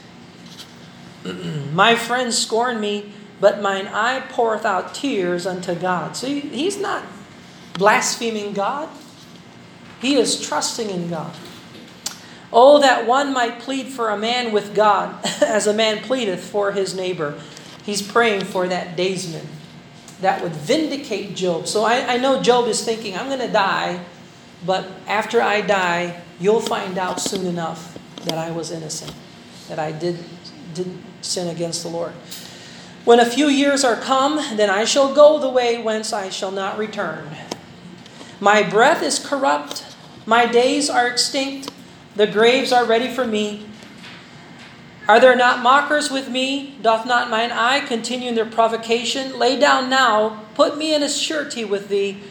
my 1.73 1.95
friends 1.95 2.37
scorn 2.37 2.79
me, 2.79 3.11
but 3.39 3.61
mine 3.61 3.87
eye 3.87 4.21
poureth 4.29 4.65
out 4.65 4.95
tears 4.95 5.45
unto 5.45 5.75
God. 5.75 6.17
See, 6.17 6.39
He's 6.39 6.79
not 6.79 7.03
blaspheming 7.77 8.53
God. 8.53 8.89
He 10.01 10.15
is 10.15 10.45
trusting 10.45 10.89
in 10.89 11.09
God. 11.09 11.33
Oh, 12.51 12.79
that 12.79 13.05
one 13.05 13.33
might 13.33 13.59
plead 13.59 13.87
for 13.87 14.09
a 14.09 14.17
man 14.17 14.53
with 14.53 14.75
God 14.75 15.23
as 15.41 15.67
a 15.67 15.73
man 15.73 15.99
pleadeth 15.99 16.43
for 16.43 16.71
his 16.71 16.95
neighbor. 16.95 17.39
He's 17.83 18.01
praying 18.01 18.45
for 18.45 18.67
that 18.67 18.95
daysman 18.95 19.47
that 20.21 20.41
would 20.41 20.53
vindicate 20.53 21.35
Job. 21.35 21.67
So 21.67 21.83
I, 21.83 22.13
I 22.13 22.17
know 22.17 22.41
Job 22.41 22.67
is 22.67 22.83
thinking, 22.83 23.17
I'm 23.17 23.27
going 23.27 23.39
to 23.39 23.51
die, 23.51 24.03
but 24.65 24.87
after 25.07 25.41
I 25.41 25.61
die, 25.61 26.21
you'll 26.39 26.61
find 26.61 26.97
out 26.97 27.19
soon 27.19 27.45
enough 27.45 27.97
that 28.23 28.37
I 28.37 28.51
was 28.51 28.71
innocent, 28.71 29.13
that 29.67 29.77
I 29.77 29.91
did, 29.91 30.17
didn't 30.73 31.03
sin 31.21 31.47
against 31.47 31.83
the 31.83 31.89
Lord. 31.89 32.13
When 33.03 33.19
a 33.19 33.25
few 33.25 33.47
years 33.47 33.83
are 33.83 33.95
come, 33.95 34.37
then 34.57 34.69
I 34.69 34.85
shall 34.85 35.13
go 35.13 35.37
the 35.37 35.49
way 35.49 35.81
whence 35.81 36.11
I 36.11 36.29
shall 36.29 36.51
not 36.51 36.77
return. 36.77 37.29
My 38.39 38.63
breath 38.63 39.01
is 39.01 39.19
corrupt, 39.19 39.85
my 40.25 40.45
days 40.45 40.89
are 40.89 41.07
extinct, 41.07 41.71
the 42.15 42.27
graves 42.27 42.71
are 42.71 42.85
ready 42.85 43.07
for 43.07 43.25
me. 43.25 43.67
Are 45.07 45.19
there 45.19 45.35
not 45.35 45.61
mockers 45.61 46.09
with 46.09 46.29
me? 46.29 46.77
Doth 46.81 47.05
not 47.05 47.29
mine 47.29 47.51
eye 47.51 47.81
continue 47.81 48.29
in 48.29 48.35
their 48.35 48.45
provocation? 48.45 49.37
Lay 49.37 49.57
down 49.59 49.89
now, 49.89 50.41
put 50.55 50.77
me 50.77 50.95
in 50.95 51.03
a 51.03 51.09
surety 51.09 51.63
with 51.63 51.89
thee. 51.89 52.21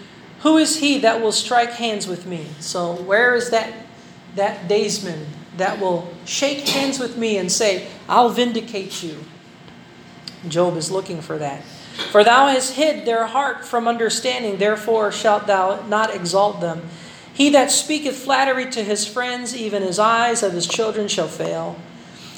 Who 0.40 0.58
is 0.58 0.78
he 0.80 0.98
that 0.98 1.22
will 1.22 1.32
strike 1.32 1.72
hands 1.72 2.06
with 2.06 2.26
me? 2.26 2.48
So 2.60 2.94
where 2.94 3.34
is 3.34 3.50
that 3.50 3.72
that 4.34 4.66
daysman 4.66 5.26
that 5.56 5.80
will 5.80 6.12
shake 6.24 6.68
hands 6.68 6.98
with 6.98 7.16
me 7.16 7.38
and 7.38 7.50
say, 7.50 7.86
I'll 8.08 8.28
vindicate 8.28 9.02
you? 9.02 9.24
Job 10.48 10.76
is 10.76 10.90
looking 10.90 11.20
for 11.20 11.38
that. 11.38 11.62
For 11.94 12.24
thou 12.24 12.48
hast 12.48 12.74
hid 12.74 13.06
their 13.06 13.26
heart 13.26 13.64
from 13.64 13.86
understanding, 13.86 14.58
therefore 14.58 15.12
shalt 15.12 15.46
thou 15.46 15.86
not 15.86 16.14
exalt 16.14 16.60
them. 16.60 16.82
He 17.34 17.50
that 17.50 17.70
speaketh 17.70 18.16
flattery 18.16 18.70
to 18.70 18.82
his 18.82 19.06
friends, 19.06 19.56
even 19.56 19.82
his 19.82 19.98
eyes 19.98 20.42
of 20.42 20.52
his 20.52 20.66
children 20.66 21.08
shall 21.08 21.28
fail. 21.28 21.76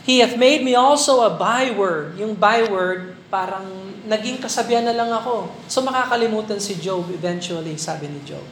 He 0.05 0.21
hath 0.21 0.37
made 0.37 0.64
me 0.64 0.75
also 0.75 1.21
a 1.21 1.37
byword. 1.37 2.16
Yung 2.16 2.35
byword, 2.37 3.16
parang 3.31 4.01
naging 4.07 4.38
kasabihan 4.38 4.85
na 4.85 4.95
lang 4.97 5.11
ako. 5.12 5.51
So 5.69 5.83
makakalimutan 5.83 6.61
si 6.61 6.79
Job 6.81 7.11
eventually, 7.11 7.77
sabi 7.77 8.09
ni 8.09 8.21
Job. 8.25 8.45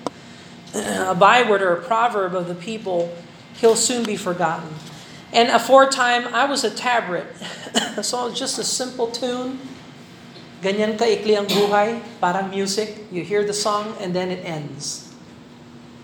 a 1.08 1.14
byword 1.14 1.62
or 1.62 1.72
a 1.78 1.80
proverb 1.80 2.34
of 2.34 2.48
the 2.48 2.58
people, 2.58 3.08
he'll 3.60 3.78
soon 3.78 4.02
be 4.02 4.16
forgotten. 4.16 4.68
And 5.32 5.48
aforetime, 5.48 6.28
I 6.34 6.44
was 6.44 6.64
a 6.64 6.70
tabret. 6.70 7.30
so 8.04 8.34
just 8.34 8.58
a 8.58 8.66
simple 8.66 9.08
tune. 9.08 9.62
Ganyan 10.64 10.96
kaikli 10.96 11.36
ang 11.36 11.44
buhay, 11.44 12.00
parang 12.24 12.48
music. 12.48 13.04
You 13.12 13.20
hear 13.20 13.44
the 13.44 13.52
song 13.52 13.92
and 14.00 14.16
then 14.16 14.32
it 14.32 14.40
ends. 14.48 15.12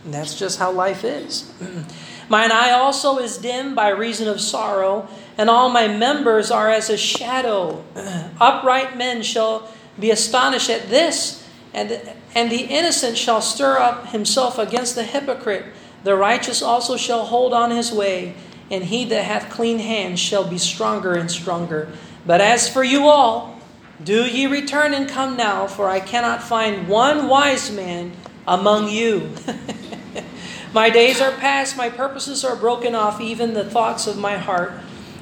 And 0.05 0.13
that's 0.13 0.37
just 0.37 0.61
how 0.61 0.69
life 0.69 1.01
is. 1.01 1.49
Mine 2.29 2.53
eye 2.53 2.71
also 2.71 3.17
is 3.17 3.39
dim 3.39 3.75
by 3.75 3.89
reason 3.89 4.29
of 4.29 4.39
sorrow, 4.41 5.09
and 5.37 5.49
all 5.49 5.69
my 5.69 5.89
members 5.89 6.51
are 6.51 6.69
as 6.69 6.89
a 6.91 6.97
shadow. 6.97 7.83
Upright 8.41 8.97
men 8.97 9.23
shall 9.23 9.69
be 9.99 10.13
astonished 10.13 10.69
at 10.69 10.91
this, 10.91 11.49
and, 11.73 12.01
and 12.37 12.53
the 12.53 12.69
innocent 12.69 13.17
shall 13.17 13.41
stir 13.41 13.79
up 13.79 14.09
himself 14.09 14.59
against 14.59 14.95
the 14.95 15.05
hypocrite. 15.05 15.65
The 16.05 16.17
righteous 16.17 16.63
also 16.63 16.97
shall 16.97 17.25
hold 17.25 17.53
on 17.53 17.71
his 17.71 17.91
way, 17.93 18.35
and 18.71 18.85
he 18.85 19.05
that 19.07 19.25
hath 19.25 19.51
clean 19.51 19.81
hands 19.81 20.21
shall 20.21 20.45
be 20.45 20.59
stronger 20.59 21.15
and 21.15 21.31
stronger. 21.31 21.89
But 22.25 22.41
as 22.41 22.69
for 22.69 22.85
you 22.85 23.09
all, 23.09 23.60
do 24.05 24.25
ye 24.27 24.47
return 24.47 24.95
and 24.95 25.09
come 25.09 25.37
now, 25.37 25.67
for 25.67 25.89
I 25.89 26.01
cannot 26.01 26.43
find 26.43 26.89
one 26.89 27.29
wise 27.29 27.71
man 27.71 28.13
among 28.47 28.89
you. 28.89 29.35
My 30.73 30.89
days 30.89 31.21
are 31.21 31.33
past, 31.33 31.77
my 31.77 31.89
purposes 31.89 32.45
are 32.45 32.55
broken 32.55 32.95
off, 32.95 33.21
even 33.21 33.55
the 33.55 33.65
thoughts 33.65 34.07
of 34.07 34.17
my 34.17 34.37
heart. 34.37 34.73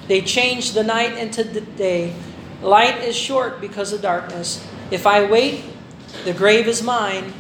They 0.07 0.21
change 0.21 0.73
the 0.73 0.85
night 0.85 1.17
into 1.17 1.43
the 1.43 1.63
day. 1.63 2.15
Light 2.61 3.03
is 3.03 3.17
short 3.17 3.59
because 3.59 3.95
of 3.95 4.03
darkness. 4.03 4.63
If 4.91 5.07
I 5.07 5.25
wait, 5.25 5.65
the 6.25 6.35
grave 6.35 6.67
is 6.67 6.83
mine, 6.83 7.33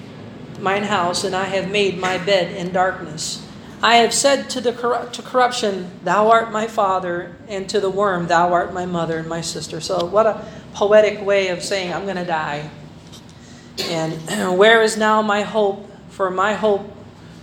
mine 0.59 0.85
house, 0.85 1.23
and 1.23 1.35
I 1.35 1.45
have 1.45 1.71
made 1.71 1.99
my 1.99 2.17
bed 2.17 2.57
in 2.57 2.73
darkness. 2.73 3.47
I 3.83 3.97
have 3.97 4.15
said 4.15 4.49
to 4.51 4.61
the 4.63 4.73
to 4.73 5.23
corruption, 5.23 5.91
Thou 6.03 6.31
art 6.31 6.51
my 6.51 6.67
father, 6.67 7.37
and 7.47 7.69
to 7.69 7.79
the 7.79 7.91
worm, 7.91 8.27
Thou 8.27 8.53
art 8.55 8.73
my 8.73 8.87
mother 8.87 9.19
and 9.19 9.29
my 9.29 9.43
sister. 9.43 9.81
So, 9.81 10.05
what 10.07 10.27
a 10.27 10.45
poetic 10.75 11.25
way 11.25 11.49
of 11.49 11.63
saying, 11.63 11.93
I'm 11.93 12.05
going 12.05 12.17
to 12.17 12.25
die. 12.25 12.71
And 13.85 14.13
where 14.59 14.83
is 14.83 14.97
now 14.97 15.23
my 15.23 15.43
hope? 15.43 15.87
For 16.11 16.31
my 16.31 16.55
hope 16.55 16.97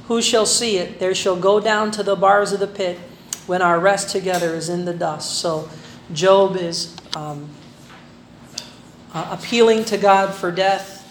who 0.07 0.21
shall 0.21 0.45
see 0.45 0.77
it? 0.77 0.99
There 0.99 1.15
shall 1.15 1.35
go 1.35 1.59
down 1.59 1.91
to 1.91 2.03
the 2.03 2.15
bars 2.15 2.51
of 2.51 2.59
the 2.59 2.67
pit 2.67 2.97
when 3.47 3.61
our 3.61 3.79
rest 3.79 4.09
together 4.09 4.53
is 4.55 4.69
in 4.69 4.85
the 4.85 4.93
dust. 4.93 5.39
So 5.39 5.69
Job 6.13 6.55
is 6.55 6.95
um, 7.15 7.49
uh, 9.13 9.37
appealing 9.39 9.85
to 9.85 9.97
God 9.97 10.33
for 10.33 10.51
death. 10.51 11.01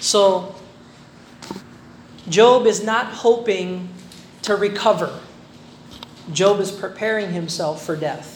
So 0.00 0.54
Job 2.28 2.66
is 2.66 2.84
not 2.84 3.06
hoping 3.06 3.88
to 4.42 4.56
recover. 4.56 5.18
Job 6.32 6.60
is 6.60 6.70
preparing 6.70 7.32
himself 7.32 7.84
for 7.84 7.96
death. 7.96 8.31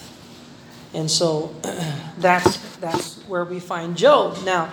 And 0.93 1.09
so 1.09 1.53
that's 2.17 2.57
that's 2.77 3.15
where 3.27 3.45
we 3.45 3.59
find 3.59 3.97
Job. 3.97 4.43
Now, 4.45 4.71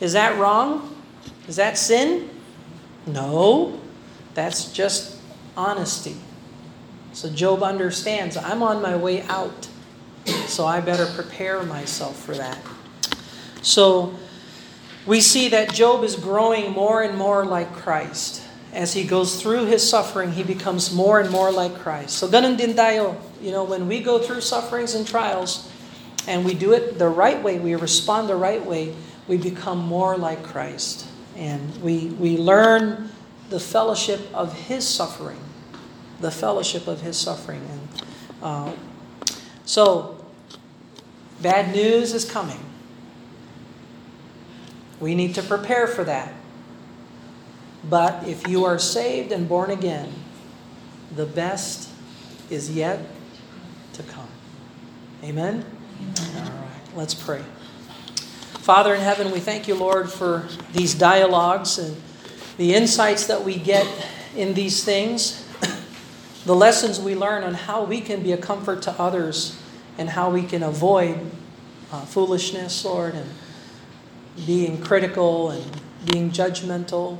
is 0.00 0.14
that 0.14 0.38
wrong? 0.38 0.96
Is 1.48 1.56
that 1.56 1.76
sin? 1.76 2.30
No. 3.06 3.80
That's 4.34 4.72
just 4.72 5.16
honesty. 5.56 6.16
So 7.12 7.28
Job 7.28 7.62
understands 7.62 8.36
I'm 8.36 8.62
on 8.62 8.80
my 8.80 8.96
way 8.96 9.22
out, 9.22 9.68
so 10.46 10.66
I 10.66 10.80
better 10.80 11.06
prepare 11.06 11.62
myself 11.64 12.16
for 12.16 12.34
that. 12.36 12.58
So 13.62 14.14
we 15.06 15.20
see 15.20 15.48
that 15.48 15.74
Job 15.74 16.04
is 16.04 16.14
growing 16.14 16.72
more 16.72 17.02
and 17.02 17.16
more 17.18 17.44
like 17.44 17.72
Christ. 17.72 18.42
As 18.72 18.94
he 18.94 19.04
goes 19.04 19.42
through 19.42 19.66
his 19.66 19.88
suffering, 19.88 20.32
he 20.32 20.42
becomes 20.42 20.94
more 20.94 21.20
and 21.20 21.30
more 21.30 21.50
like 21.50 21.74
Christ. 21.78 22.18
So 22.18 22.28
ganun 22.28 22.56
din 22.56 22.74
tayo. 22.74 23.16
You 23.42 23.50
know, 23.50 23.64
when 23.64 23.88
we 23.88 24.00
go 24.00 24.18
through 24.18 24.42
sufferings 24.42 24.94
and 24.94 25.06
trials, 25.06 25.68
and 26.28 26.44
we 26.44 26.54
do 26.54 26.72
it 26.72 26.98
the 26.98 27.08
right 27.08 27.42
way, 27.42 27.58
we 27.58 27.74
respond 27.74 28.28
the 28.28 28.36
right 28.36 28.64
way, 28.64 28.94
we 29.26 29.36
become 29.38 29.78
more 29.78 30.16
like 30.16 30.42
Christ. 30.42 31.06
And 31.36 31.82
we, 31.82 32.06
we 32.20 32.36
learn 32.36 33.10
the 33.48 33.58
fellowship 33.58 34.20
of 34.34 34.52
his 34.52 34.86
suffering. 34.86 35.40
the 36.20 36.30
fellowship 36.30 36.86
of 36.86 37.00
his 37.00 37.16
suffering. 37.16 37.62
And 37.70 38.02
uh, 38.42 38.72
so, 39.64 40.24
bad 41.40 41.74
news 41.74 42.12
is 42.12 42.30
coming. 42.30 42.60
We 45.00 45.14
need 45.14 45.34
to 45.36 45.42
prepare 45.42 45.86
for 45.86 46.04
that. 46.04 46.34
But 47.88 48.26
if 48.28 48.46
you 48.46 48.64
are 48.64 48.78
saved 48.78 49.32
and 49.32 49.48
born 49.48 49.70
again, 49.70 50.12
the 51.14 51.26
best 51.26 51.88
is 52.50 52.70
yet 52.70 53.00
to 53.94 54.02
come. 54.02 54.28
Amen? 55.22 55.64
All 56.36 56.42
right, 56.42 56.96
let's 56.96 57.14
pray. 57.14 57.42
Father 58.60 58.94
in 58.94 59.00
heaven, 59.00 59.30
we 59.30 59.40
thank 59.40 59.66
you, 59.66 59.74
Lord, 59.74 60.10
for 60.10 60.48
these 60.72 60.94
dialogues 60.94 61.78
and 61.78 61.96
the 62.56 62.74
insights 62.74 63.26
that 63.26 63.42
we 63.42 63.56
get 63.56 63.86
in 64.36 64.54
these 64.54 64.84
things, 64.84 65.46
the 66.44 66.54
lessons 66.54 67.00
we 67.00 67.14
learn 67.14 67.42
on 67.42 67.54
how 67.54 67.84
we 67.84 68.00
can 68.00 68.22
be 68.22 68.32
a 68.32 68.36
comfort 68.36 68.82
to 68.82 68.92
others 68.92 69.58
and 69.98 70.10
how 70.10 70.30
we 70.30 70.42
can 70.42 70.62
avoid 70.62 71.18
uh, 71.92 72.04
foolishness, 72.04 72.84
Lord, 72.84 73.14
and 73.14 73.28
being 74.46 74.80
critical 74.80 75.50
and 75.50 75.80
being 76.04 76.30
judgmental. 76.30 77.18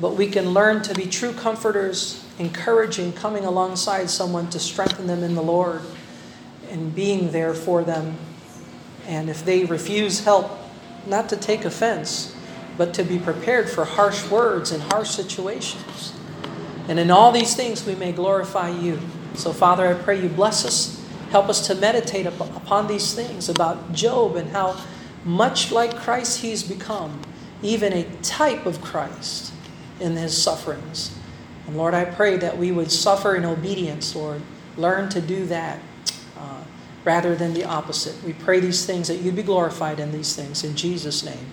But 0.00 0.14
we 0.14 0.28
can 0.28 0.50
learn 0.50 0.82
to 0.82 0.94
be 0.94 1.06
true 1.06 1.32
comforters, 1.32 2.24
encouraging, 2.38 3.12
coming 3.14 3.44
alongside 3.44 4.10
someone 4.10 4.48
to 4.50 4.60
strengthen 4.60 5.06
them 5.08 5.24
in 5.24 5.34
the 5.34 5.42
Lord 5.42 5.82
and 6.70 6.94
being 6.94 7.32
there 7.32 7.54
for 7.54 7.82
them. 7.82 8.16
And 9.06 9.28
if 9.28 9.44
they 9.44 9.64
refuse 9.64 10.24
help, 10.24 10.50
not 11.06 11.28
to 11.30 11.36
take 11.36 11.64
offense, 11.64 12.36
but 12.76 12.94
to 12.94 13.02
be 13.02 13.18
prepared 13.18 13.68
for 13.68 13.84
harsh 13.84 14.28
words 14.30 14.70
and 14.70 14.82
harsh 14.84 15.10
situations. 15.10 16.12
And 16.86 16.98
in 16.98 17.10
all 17.10 17.32
these 17.32 17.56
things, 17.56 17.84
we 17.84 17.96
may 17.96 18.12
glorify 18.12 18.70
you. 18.70 19.00
So, 19.34 19.52
Father, 19.52 19.88
I 19.88 19.94
pray 19.94 20.22
you 20.22 20.28
bless 20.28 20.64
us. 20.64 21.02
Help 21.30 21.48
us 21.48 21.66
to 21.66 21.74
meditate 21.74 22.26
upon 22.26 22.86
these 22.86 23.14
things 23.14 23.48
about 23.48 23.92
Job 23.92 24.36
and 24.36 24.50
how 24.50 24.80
much 25.24 25.72
like 25.72 25.96
Christ 25.96 26.40
he's 26.40 26.62
become, 26.62 27.20
even 27.62 27.92
a 27.92 28.04
type 28.22 28.64
of 28.64 28.80
Christ 28.80 29.52
in 30.00 30.16
his 30.16 30.40
sufferings. 30.40 31.16
And 31.66 31.76
Lord, 31.76 31.94
I 31.94 32.04
pray 32.04 32.36
that 32.38 32.56
we 32.56 32.72
would 32.72 32.90
suffer 32.90 33.36
in 33.36 33.44
obedience, 33.44 34.14
Lord. 34.16 34.40
Learn 34.76 35.08
to 35.10 35.20
do 35.20 35.44
that 35.46 35.80
uh, 36.38 36.64
rather 37.04 37.34
than 37.36 37.52
the 37.52 37.64
opposite. 37.64 38.22
We 38.24 38.32
pray 38.32 38.60
these 38.60 38.86
things 38.86 39.08
that 39.08 39.16
you'd 39.16 39.36
be 39.36 39.42
glorified 39.42 40.00
in 40.00 40.12
these 40.12 40.34
things. 40.34 40.64
In 40.64 40.76
Jesus' 40.76 41.24
name, 41.24 41.46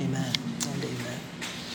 amen. 0.00 0.41